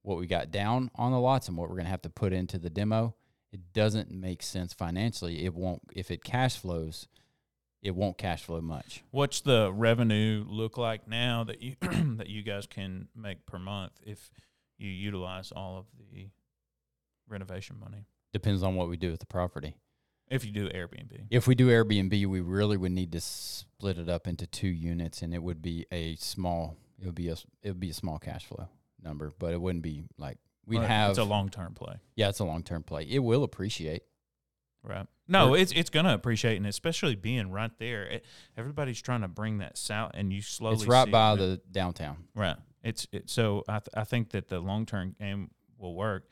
what 0.03 0.17
we 0.17 0.27
got 0.27 0.51
down 0.51 0.89
on 0.95 1.11
the 1.11 1.19
lots 1.19 1.47
and 1.47 1.57
what 1.57 1.69
we're 1.69 1.75
going 1.75 1.85
to 1.85 1.91
have 1.91 2.01
to 2.03 2.09
put 2.09 2.33
into 2.33 2.57
the 2.57 2.69
demo, 2.69 3.15
it 3.51 3.73
doesn't 3.73 4.11
make 4.11 4.41
sense 4.41 4.73
financially. 4.73 5.45
It 5.45 5.53
won't 5.53 5.81
if 5.93 6.09
it 6.11 6.23
cash 6.23 6.57
flows, 6.57 7.07
it 7.81 7.95
won't 7.95 8.17
cash 8.17 8.43
flow 8.43 8.61
much. 8.61 9.03
What's 9.11 9.41
the 9.41 9.71
revenue 9.73 10.45
look 10.47 10.77
like 10.77 11.07
now 11.07 11.43
that 11.45 11.61
you 11.61 11.75
that 11.81 12.29
you 12.29 12.43
guys 12.43 12.67
can 12.67 13.07
make 13.15 13.45
per 13.45 13.57
month 13.59 13.93
if 14.05 14.29
you 14.77 14.89
utilize 14.89 15.51
all 15.51 15.77
of 15.77 15.85
the 16.13 16.29
renovation 17.27 17.77
money? 17.79 18.05
Depends 18.33 18.63
on 18.63 18.75
what 18.75 18.87
we 18.89 18.97
do 18.97 19.11
with 19.11 19.19
the 19.19 19.25
property. 19.25 19.75
If 20.29 20.45
you 20.45 20.51
do 20.51 20.69
Airbnb. 20.69 21.25
If 21.29 21.45
we 21.47 21.55
do 21.55 21.67
Airbnb, 21.67 22.25
we 22.27 22.39
really 22.39 22.77
would 22.77 22.93
need 22.93 23.11
to 23.11 23.19
split 23.19 23.97
it 23.97 24.07
up 24.07 24.27
into 24.27 24.47
two 24.47 24.69
units, 24.69 25.21
and 25.21 25.33
it 25.33 25.43
would 25.43 25.61
be 25.61 25.85
a 25.91 26.15
small. 26.15 26.77
It 27.01 27.05
would 27.07 27.15
be 27.15 27.27
a. 27.27 27.33
It 27.61 27.69
would 27.69 27.79
be 27.81 27.89
a 27.89 27.93
small 27.93 28.17
cash 28.17 28.45
flow 28.45 28.69
number, 29.03 29.33
but 29.39 29.51
it 29.53 29.59
wouldn't 29.59 29.83
be 29.83 30.05
like 30.17 30.37
we'd 30.65 30.77
Or 30.79 30.87
have. 30.87 31.09
it's 31.09 31.19
a 31.19 31.23
long 31.25 31.49
term 31.49 31.73
play. 31.73 31.95
yeah, 32.15 32.29
it's 32.29 32.39
a 32.39 32.45
long 32.45 32.63
term 32.63 32.83
play. 32.83 33.03
It 33.03 33.19
will 33.19 33.43
appreciate. 33.43 34.03
Right. 34.83 35.05
No, 35.27 35.53
it's 35.53 35.71
it's 35.71 35.89
gonna 35.89 36.13
appreciate, 36.13 36.57
and 36.57 36.65
especially 36.65 37.15
being 37.15 37.51
right 37.51 37.71
there. 37.77 38.03
It, 38.05 38.25
everybody's 38.57 39.01
trying 39.01 39.21
to 39.21 39.27
bring 39.27 39.59
that 39.59 39.77
south, 39.77 40.11
and 40.13 40.33
you 40.33 40.41
slowly. 40.41 40.75
it's 40.75 40.85
right 40.85 41.09
by 41.09 41.33
it. 41.33 41.37
the 41.37 41.61
downtown. 41.71 42.17
Right. 42.35 42.57
It's 42.83 43.07
it, 43.11 43.29
so 43.29 43.63
I 43.67 43.79
th- 43.79 43.89
I 43.93 44.03
think 44.03 44.31
that 44.31 44.47
the 44.49 44.59
long 44.59 44.85
term 44.85 45.15
game 45.19 45.51
will 45.77 45.95
work, 45.95 46.25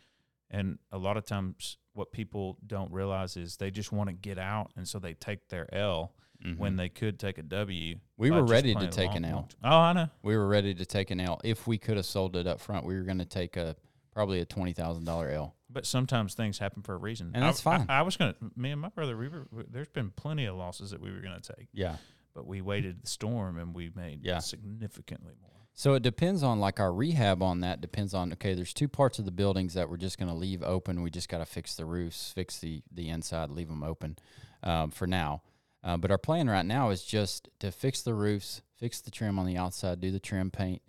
and 0.50 0.80
a 0.92 0.98
lot 0.98 1.16
of 1.16 1.26
times 1.26 1.78
what 1.94 2.12
people 2.12 2.58
don't 2.66 2.92
realize 2.92 3.38
is 3.38 3.58
they 3.58 3.72
just 3.72 3.92
want 3.92 4.10
to 4.10 4.14
get 4.14 4.40
out, 4.40 4.72
and 4.76 4.88
so 4.88 5.00
they 5.00 5.14
take 5.14 5.48
their 5.50 5.74
L 5.74 6.14
when 6.58 6.78
they 6.78 6.88
could 6.88 7.20
take 7.20 7.38
a 7.38 7.44
W. 7.44 7.96
Mm-hmm. 7.96 8.02
We 8.18 8.32
were 8.32 8.44
ready 8.46 8.74
to 8.74 8.88
take 8.88 9.14
an 9.14 9.26
L. 9.26 9.50
Oh, 9.64 9.70
I 9.70 9.94
know. 9.94 10.08
we 10.24 10.38
were 10.38 10.48
ready 10.48 10.74
to 10.74 10.86
take 10.86 11.12
an 11.12 11.20
L. 11.20 11.40
If 11.44 11.68
we 11.68 11.78
could 11.78 11.98
have 11.98 12.06
sold 12.06 12.36
it 12.38 12.48
up 12.48 12.62
front, 12.62 12.86
we 12.86 12.96
were 12.96 13.04
going 13.04 13.18
to 13.20 13.26
take 13.26 13.58
a 13.58 13.76
probably 14.14 14.40
a 14.40 14.46
twenty 14.46 14.72
thousand 14.74 15.04
dollar 15.04 15.30
L. 15.30 15.56
But 15.72 15.86
sometimes 15.86 16.34
things 16.34 16.58
happen 16.58 16.82
for 16.82 16.94
a 16.96 16.98
reason, 16.98 17.32
And 17.36 17.44
I- 17.44 17.48
that's 17.48 17.62
fine. 17.62 17.86
I, 17.90 18.00
I 18.00 18.02
was 18.02 18.18
gonna, 18.18 18.36
me 18.56 18.72
and 18.72 18.82
my 18.82 18.90
brother, 18.90 19.16
we 19.16 19.28
were. 19.28 19.48
There's 19.70 19.90
been 19.90 20.10
plenty 20.12 20.46
of 20.46 20.56
losses 20.56 20.92
that 20.92 21.00
we 21.02 21.12
were 21.12 21.20
gonna 21.22 21.40
take, 21.42 21.68
Yeah. 21.74 21.98
but 22.34 22.48
we 22.48 22.62
waited 22.62 23.04
the 23.04 23.08
storm, 23.08 23.58
and 23.60 23.76
we 23.76 23.92
made 23.96 24.24
Yeah. 24.26 24.40
significantly 24.40 25.34
more. 25.42 25.52
So 25.74 25.94
it 25.94 26.02
depends 26.04 26.42
on 26.44 26.60
like 26.60 26.80
our 26.80 26.92
rehab 26.92 27.42
on 27.44 27.62
that 27.62 27.80
depends 27.82 28.14
on 28.14 28.34
okay, 28.34 28.54
there's 28.54 28.74
two 28.74 28.88
parts 28.90 29.20
of 29.20 29.26
the 29.26 29.32
buildings 29.32 29.76
that 29.76 29.90
we're 29.90 29.98
just 29.98 30.18
going 30.18 30.28
to 30.28 30.36
leave 30.36 30.62
open. 30.64 31.02
We 31.04 31.10
just 31.12 31.30
got 31.30 31.38
to 31.38 31.46
fix 31.46 31.76
the 31.76 31.86
roofs, 31.86 32.32
fix 32.34 32.60
the 32.60 32.82
the 32.92 33.08
inside, 33.10 33.50
leave 33.52 33.68
them 33.70 33.84
open 33.84 34.18
um, 34.64 34.92
for 34.92 35.08
now. 35.08 35.42
Uh, 35.84 35.96
but 35.96 36.12
our 36.12 36.18
plan 36.18 36.50
right 36.50 36.66
now 36.66 36.90
is 36.90 37.04
just 37.06 37.48
to 37.60 37.72
fix 37.72 38.02
the 38.02 38.14
roofs, 38.14 38.62
fix 38.76 39.00
the 39.00 39.12
trim 39.12 39.40
on 39.40 39.46
the 39.46 39.56
outside, 39.56 40.02
do 40.02 40.12
the 40.12 40.20
trim 40.20 40.52
paint, 40.52 40.82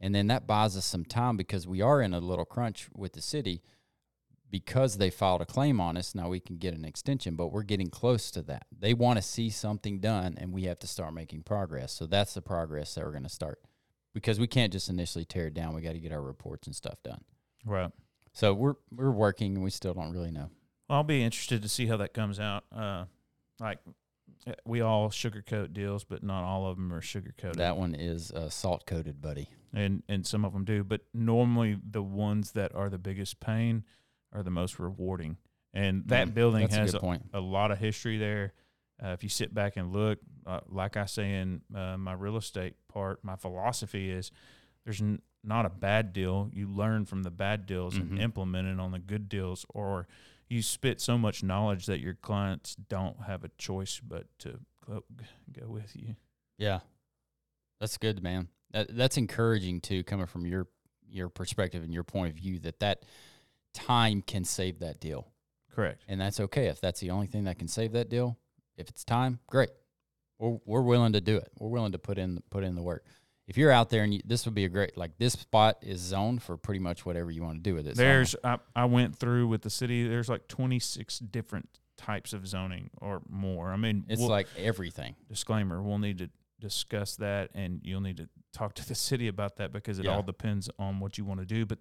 and 0.00 0.14
then 0.14 0.26
that 0.26 0.46
buys 0.46 0.76
us 0.76 0.84
some 0.84 1.04
time 1.04 1.36
because 1.38 1.66
we 1.66 1.80
are 1.80 2.02
in 2.02 2.12
a 2.12 2.20
little 2.20 2.44
crunch 2.44 2.88
with 2.94 3.12
the 3.14 3.22
city 3.22 3.62
because 4.54 4.98
they 4.98 5.10
filed 5.10 5.40
a 5.40 5.44
claim 5.44 5.80
on 5.80 5.96
us. 5.96 6.14
Now 6.14 6.28
we 6.28 6.38
can 6.38 6.58
get 6.58 6.74
an 6.74 6.84
extension, 6.84 7.34
but 7.34 7.48
we're 7.48 7.64
getting 7.64 7.88
close 7.88 8.30
to 8.30 8.42
that. 8.42 8.66
They 8.70 8.94
want 8.94 9.16
to 9.16 9.22
see 9.22 9.50
something 9.50 9.98
done, 9.98 10.36
and 10.38 10.52
we 10.52 10.62
have 10.66 10.78
to 10.78 10.86
start 10.86 11.12
making 11.12 11.42
progress. 11.42 11.92
So 11.92 12.06
that's 12.06 12.34
the 12.34 12.40
progress 12.40 12.94
that 12.94 13.04
we're 13.04 13.10
going 13.10 13.24
to 13.24 13.28
start 13.28 13.58
because 14.12 14.38
we 14.38 14.46
can't 14.46 14.72
just 14.72 14.88
initially 14.88 15.24
tear 15.24 15.48
it 15.48 15.54
down. 15.54 15.74
We 15.74 15.82
got 15.82 15.94
to 15.94 15.98
get 15.98 16.12
our 16.12 16.22
reports 16.22 16.68
and 16.68 16.76
stuff 16.76 17.02
done. 17.02 17.24
Right. 17.66 17.90
So 18.32 18.54
we're 18.54 18.76
we're 18.92 19.10
working, 19.10 19.56
and 19.56 19.64
we 19.64 19.70
still 19.70 19.92
don't 19.92 20.12
really 20.12 20.30
know. 20.30 20.50
I'll 20.88 21.02
be 21.02 21.24
interested 21.24 21.60
to 21.62 21.68
see 21.68 21.86
how 21.86 21.96
that 21.96 22.14
comes 22.14 22.38
out. 22.38 22.62
Uh, 22.70 23.06
like 23.58 23.80
eh, 24.46 24.52
we 24.64 24.82
all 24.82 25.10
sugarcoat 25.10 25.72
deals, 25.72 26.04
but 26.04 26.22
not 26.22 26.44
all 26.44 26.68
of 26.68 26.76
them 26.76 26.92
are 26.92 27.00
sugarcoated. 27.00 27.56
That 27.56 27.76
one 27.76 27.96
is 27.96 28.30
uh, 28.30 28.50
salt 28.50 28.86
coated, 28.86 29.20
buddy. 29.20 29.48
and 29.72 30.04
and 30.08 30.24
some 30.24 30.44
of 30.44 30.52
them 30.52 30.64
do, 30.64 30.84
but 30.84 31.00
normally 31.12 31.76
the 31.90 32.04
ones 32.04 32.52
that 32.52 32.72
are 32.72 32.88
the 32.88 32.98
biggest 32.98 33.40
pain 33.40 33.82
are 34.34 34.42
the 34.42 34.50
most 34.50 34.78
rewarding. 34.78 35.36
And 35.72 36.06
that 36.08 36.28
Mm, 36.28 36.34
building 36.34 36.64
a 36.64 36.74
has 36.74 36.94
a, 36.94 36.98
point. 37.00 37.22
a 37.32 37.40
lot 37.40 37.70
of 37.70 37.78
history 37.78 38.18
there. 38.18 38.52
Uh, 39.02 39.08
if 39.08 39.22
you 39.22 39.28
sit 39.28 39.52
back 39.52 39.76
and 39.76 39.92
look, 39.92 40.18
uh, 40.46 40.60
like 40.68 40.96
I 40.96 41.06
say 41.06 41.34
in 41.34 41.62
uh, 41.74 41.96
my 41.96 42.12
real 42.12 42.36
estate 42.36 42.74
part, 42.88 43.24
my 43.24 43.34
philosophy 43.36 44.10
is 44.10 44.30
there's 44.84 45.00
n- 45.00 45.20
not 45.42 45.66
a 45.66 45.70
bad 45.70 46.12
deal. 46.12 46.48
You 46.52 46.68
learn 46.68 47.06
from 47.06 47.22
the 47.24 47.30
bad 47.30 47.66
deals 47.66 47.94
Mhm. 47.94 48.00
and 48.02 48.18
implement 48.20 48.68
it 48.68 48.78
on 48.78 48.92
the 48.92 48.98
good 49.00 49.28
deals, 49.28 49.66
or 49.74 50.06
you 50.48 50.62
spit 50.62 51.00
so 51.00 51.18
much 51.18 51.42
knowledge 51.42 51.86
that 51.86 51.98
your 52.00 52.14
clients 52.14 52.76
don't 52.76 53.22
have 53.24 53.42
a 53.44 53.48
choice 53.58 53.98
but 54.00 54.26
to 54.40 54.60
go, 54.86 55.02
go 55.52 55.68
with 55.68 55.96
you. 55.96 56.14
Yeah, 56.56 56.80
that's 57.80 57.98
good, 57.98 58.22
man. 58.22 58.48
That 58.70 58.94
that's 58.96 59.16
encouraging 59.16 59.80
too, 59.80 60.04
coming 60.04 60.26
from 60.26 60.46
your 60.46 60.68
your 61.08 61.28
perspective 61.28 61.82
and 61.82 61.92
your 61.92 62.04
point 62.04 62.30
of 62.30 62.36
view. 62.36 62.58
That 62.60 62.80
that 62.80 63.04
time 63.74 64.22
can 64.22 64.44
save 64.44 64.78
that 64.80 65.00
deal, 65.00 65.28
Correct. 65.70 66.02
and 66.08 66.20
that's 66.20 66.40
okay 66.40 66.66
if 66.68 66.80
that's 66.80 67.00
the 67.00 67.10
only 67.10 67.26
thing 67.26 67.44
that 67.44 67.58
can 67.58 67.68
save 67.68 67.92
that 67.92 68.08
deal. 68.08 68.38
If 68.76 68.88
it's 68.88 69.04
time, 69.04 69.38
great. 69.46 69.70
We're 70.38 70.58
we're 70.64 70.82
willing 70.82 71.12
to 71.12 71.20
do 71.20 71.36
it. 71.36 71.48
We're 71.58 71.68
willing 71.68 71.92
to 71.92 71.98
put 71.98 72.18
in 72.18 72.42
put 72.50 72.64
in 72.64 72.74
the 72.74 72.82
work. 72.82 73.04
If 73.46 73.58
you're 73.58 73.70
out 73.70 73.90
there 73.90 74.02
and 74.04 74.14
you, 74.14 74.20
this 74.24 74.46
would 74.46 74.54
be 74.54 74.64
a 74.64 74.68
great 74.68 74.96
like 74.96 75.18
this 75.18 75.34
spot 75.34 75.76
is 75.82 76.00
zoned 76.00 76.42
for 76.42 76.56
pretty 76.56 76.80
much 76.80 77.04
whatever 77.04 77.30
you 77.30 77.42
want 77.42 77.56
to 77.56 77.62
do 77.62 77.74
with 77.74 77.86
it. 77.86 77.94
There's 77.94 78.34
I, 78.42 78.58
I 78.74 78.86
went 78.86 79.16
through 79.16 79.48
with 79.48 79.62
the 79.62 79.70
city. 79.70 80.08
There's 80.08 80.28
like 80.30 80.48
26 80.48 81.18
different 81.20 81.68
types 81.98 82.32
of 82.32 82.46
zoning 82.48 82.90
or 83.00 83.20
more. 83.28 83.70
I 83.70 83.76
mean, 83.76 84.04
it's 84.08 84.20
we'll- 84.20 84.30
like 84.30 84.48
everything. 84.56 85.14
disclaimer. 85.28 85.82
We'll 85.82 85.98
need 85.98 86.18
to 86.18 86.30
discuss 86.60 87.16
that, 87.16 87.50
and 87.54 87.80
you'll 87.84 88.00
need 88.00 88.16
to 88.16 88.28
talk 88.54 88.72
to 88.74 88.88
the 88.88 88.94
city 88.94 89.28
about 89.28 89.56
that 89.56 89.72
because 89.72 89.98
it 89.98 90.06
Yeah. 90.06 90.14
all 90.16 90.22
depends 90.22 90.70
on 90.78 90.98
what 90.98 91.18
you 91.18 91.24
want 91.26 91.40
to 91.40 91.46
do. 91.46 91.66
But 91.66 91.78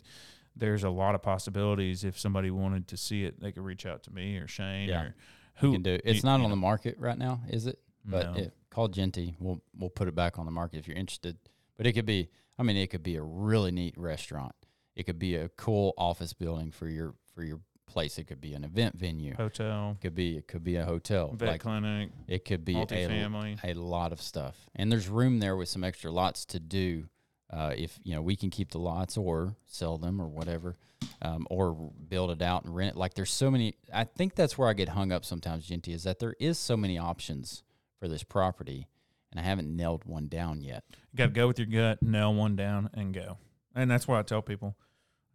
there's 0.56 0.84
a 0.84 0.90
lot 0.90 1.16
of 1.16 1.22
possibilities. 1.22 2.04
If 2.04 2.18
somebody 2.20 2.52
wanted 2.52 2.88
to 2.90 2.98
see 2.98 3.24
it, 3.26 3.40
they 3.40 3.52
could 3.52 3.64
reach 3.64 3.86
out 3.86 4.04
to 4.04 4.12
me 4.14 4.38
or 4.38 4.48
Shane 4.48 4.90
Yeah. 4.90 5.02
or 5.04 5.16
who 5.56 5.68
You 5.68 5.74
can 5.74 5.84
do. 5.84 5.94
It. 5.94 6.02
It's 6.06 6.18
you- 6.24 6.30
not 6.30 6.40
you 6.40 6.46
on 6.46 6.50
the 6.52 6.56
market 6.58 6.98
right 7.00 7.18
now, 7.18 7.42
is 7.50 7.66
it? 7.68 7.80
But 8.06 8.34
No. 8.36 8.42
it, 8.44 8.54
call 8.70 8.88
Genty. 8.90 9.36
We'll 9.40 9.62
we'll 9.78 9.90
put 9.90 10.08
it 10.08 10.16
back 10.16 10.38
on 10.38 10.46
the 10.46 10.52
market 10.52 10.78
if 10.78 10.88
you're 10.88 10.98
interested. 10.98 11.38
But 11.78 11.88
it 11.88 11.94
could 11.94 12.06
be. 12.06 12.30
I 12.60 12.64
mean, 12.64 12.78
it 12.78 12.88
could 12.92 13.02
be 13.04 13.16
a 13.16 13.24
really 13.24 13.72
neat 13.72 13.98
restaurant. 13.98 14.54
It 14.96 15.04
could 15.04 15.18
be 15.18 15.36
a 15.36 15.50
cool 15.50 15.94
office 15.98 16.34
building 16.34 16.72
for 16.72 16.88
your 16.88 17.16
for 17.34 17.44
your 17.44 17.62
place. 17.88 18.18
It 18.20 18.26
could 18.26 18.42
be 18.42 18.54
an 18.54 18.64
event 18.64 18.96
venue. 18.96 19.34
Hotel, 19.36 19.92
It 19.92 20.02
could 20.02 20.16
be 20.16 20.38
it 20.38 20.48
could 20.48 20.64
be 20.64 20.76
a 20.76 20.86
hotel. 20.86 21.32
vet 21.34 21.48
Like 21.50 21.62
clinic, 21.62 22.12
it 22.28 22.46
could 22.46 22.64
be 22.66 22.74
a, 22.76 22.86
multifamily. 22.86 23.60
a 23.64 23.74
lot 23.74 24.12
of 24.12 24.22
stuff. 24.22 24.70
And 24.76 24.92
there's 24.92 25.08
room 25.10 25.40
there 25.40 25.56
with 25.56 25.70
some 25.70 25.84
extra 25.84 26.12
lots 26.12 26.46
to 26.48 26.60
do. 26.60 27.08
Uh, 27.54 27.72
if 27.78 28.00
you 28.04 28.16
know 28.16 28.22
we 28.22 28.36
can 28.36 28.50
keep 28.50 28.72
the 28.72 28.80
lots 28.80 29.16
or 29.16 29.56
sell 29.68 30.00
them 30.00 30.20
or 30.20 30.28
whatever, 30.28 30.76
um, 31.22 31.46
or 31.52 31.92
build 32.10 32.32
it 32.32 32.42
out 32.42 32.66
and 32.66 32.76
rent 32.76 32.96
it. 32.96 32.98
Like 32.98 33.14
there's 33.14 33.32
so 33.32 33.52
many. 33.52 33.76
I 33.94 34.06
think 34.06 34.34
that's 34.34 34.58
where 34.58 34.68
I 34.68 34.74
get 34.74 34.90
hung 34.90 35.12
up 35.12 35.24
sometimes, 35.24 35.68
Genty, 35.68 35.94
is 35.94 36.04
that 36.04 36.20
there 36.20 36.36
is 36.40 36.58
so 36.58 36.76
many 36.76 36.98
options 36.98 37.62
for 38.00 38.08
this 38.08 38.24
property, 38.24 38.88
and 39.30 39.40
I 39.40 39.44
haven't 39.44 39.74
nailed 39.74 40.04
one 40.06 40.28
down 40.28 40.62
yet. 40.62 40.84
You 41.12 41.18
got 41.18 41.26
to 41.26 41.32
go 41.32 41.46
with 41.48 41.60
your 41.60 41.68
gut, 41.68 42.02
nail 42.02 42.34
one 42.34 42.56
down, 42.56 42.90
and 42.94 43.14
go. 43.14 43.38
And 43.76 43.90
that's 43.90 44.08
why 44.08 44.18
I 44.18 44.24
tell 44.24 44.42
people. 44.42 44.76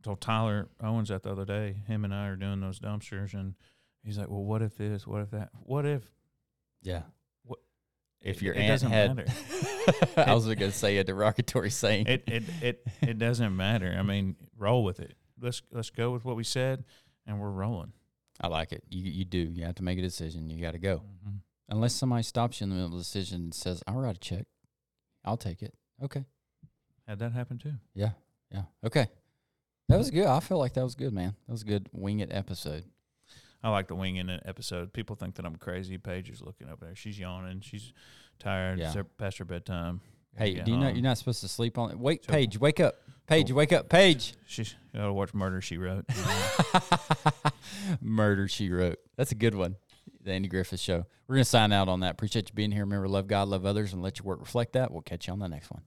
I 0.01 0.03
told 0.03 0.21
Tyler 0.21 0.69
Owens 0.83 1.11
that 1.11 1.23
the 1.23 1.31
other 1.31 1.45
day. 1.45 1.77
Him 1.87 2.05
and 2.05 2.13
I 2.13 2.27
are 2.27 2.37
doing 2.37 2.61
those 2.61 2.81
dumpsters, 2.81 3.33
and 3.33 3.55
he's 4.03 4.19
like, 4.19 4.29
"Well, 4.29 4.45
what 4.45 4.63
if 4.63 4.77
this? 4.77 5.07
What 5.07 5.23
if 5.23 5.31
that? 5.31 5.51
What 5.63 5.87
if?" 5.87 6.03
Yeah. 6.83 7.03
If 8.21 8.43
your 8.43 8.55
it 8.55 8.59
aunt 8.59 8.69
doesn't 8.69 8.91
had, 8.91 9.17
matter. 9.17 9.33
I 10.17 10.35
was 10.35 10.45
going 10.45 10.59
to 10.59 10.73
say 10.73 10.97
a 10.99 11.05
derogatory 11.05 11.71
saying. 11.71 12.07
it 12.07 12.25
it 12.27 12.43
it 12.61 12.87
it 13.01 13.19
doesn't 13.19 13.55
matter. 13.55 13.95
I 13.97 14.03
mean, 14.03 14.37
roll 14.57 14.85
with 14.85 15.01
it. 15.01 15.15
Let's 15.41 15.63
let's 15.71 15.91
go 15.91 16.11
with 16.11 16.25
what 16.25 16.37
we 16.37 16.45
said, 16.45 16.85
and 17.27 17.41
we're 17.41 17.51
rolling. 17.51 17.93
I 18.41 18.49
like 18.49 18.73
it. 18.73 18.83
You 18.89 19.11
you 19.11 19.25
do. 19.25 19.39
You 19.39 19.65
have 19.65 19.77
to 19.77 19.85
make 19.85 19.99
a 19.99 20.03
decision. 20.03 20.51
You 20.51 20.61
got 20.61 20.73
to 20.73 20.79
go. 20.79 20.97
Mm-hmm. 20.97 21.37
Unless 21.71 21.95
somebody 21.95 22.23
stops 22.23 22.61
you 22.61 22.65
in 22.65 22.71
the 22.71 22.75
middle 22.75 22.89
of 22.89 22.93
the 22.93 22.99
decision 22.99 23.43
and 23.43 23.55
says, 23.55 23.83
"I'll 23.87 24.01
write 24.01 24.17
a 24.17 24.21
check. 24.21 24.47
I'll 25.25 25.37
take 25.37 25.63
it." 25.63 25.75
Okay. 26.03 26.25
Had 27.07 27.21
that 27.21 27.33
happen 27.33 27.59
too. 27.59 27.75
Yeah. 27.95 28.11
Yeah. 28.53 28.63
Okay. 28.85 29.09
That 29.89 29.97
was 29.97 30.11
good. 30.11 30.27
I 30.27 30.41
feel 30.41 30.59
like 30.59 30.75
that 30.75 30.85
was 30.85 30.95
good, 30.95 31.13
man. 31.13 31.35
That 31.47 31.53
was 31.53 31.63
a 31.63 31.67
good 31.67 31.89
wing 31.93 32.21
it 32.21 32.31
episode. 32.31 32.85
I 33.62 33.71
like 33.71 33.88
the 33.88 33.95
winging 33.95 34.29
it 34.29 34.43
episode. 34.47 34.93
People 34.93 35.17
think 35.17 35.35
that 35.37 35.45
I'm 35.45 35.57
crazy. 35.57 35.99
Paige 35.99 36.31
is 36.31 36.41
looking 36.41 36.69
up 36.69 36.81
there. 36.81 36.95
She's 36.95 37.19
yawning. 37.19 37.61
She's 37.61 37.93
tired. 38.38 38.79
Yeah. 38.79 38.93
It's 38.95 39.09
past 39.19 39.38
her 39.38 39.45
bedtime. 39.45 40.00
Hey, 40.37 40.55
do 40.55 40.71
you 40.71 40.77
know 40.77 40.88
you're 40.88 41.03
not 41.03 41.19
supposed 41.19 41.41
to 41.41 41.49
sleep 41.49 41.77
on 41.79 41.91
it? 41.91 41.99
Wait, 41.99 42.25
So- 42.25 42.33
Paige, 42.33 42.59
wake 42.61 42.79
up. 42.79 42.97
Paige, 43.27 43.53
wake 43.53 43.73
up. 43.73 43.88
Paige. 43.91 44.35
She's 44.47 44.75
got 44.95 45.05
to 45.07 45.12
watch 45.12 45.35
Murder 45.35 45.61
She 45.61 45.77
Wrote. 45.77 46.07
Murder 48.00 48.49
She 48.49 48.71
Wrote. 48.71 48.99
That's 49.17 49.33
a 49.33 49.35
good 49.35 49.55
one. 49.55 49.77
The 50.23 50.33
Andy 50.33 50.49
Griffith 50.49 50.81
Show. 50.81 51.05
We're 51.27 51.35
going 51.37 51.45
to 51.45 51.50
sign 51.50 51.73
out 51.73 51.88
on 51.88 52.00
that. 52.00 52.12
Appreciate 52.12 52.49
you 52.49 52.55
being 52.55 52.71
here. 52.71 52.85
Remember, 52.85 53.07
love 53.09 53.27
God, 53.27 53.49
love 53.49 53.67
others, 53.67 53.93
and 53.93 54.03
let 54.03 54.19
your 54.19 54.27
work 54.27 54.41
reflect 54.41 54.73
that. 54.73 54.91
We'll 54.93 55.03
catch 55.03 55.27
you 55.27 55.33
on 55.35 55.41
the 55.41 55.49
next 55.49 55.71
one. 55.71 55.83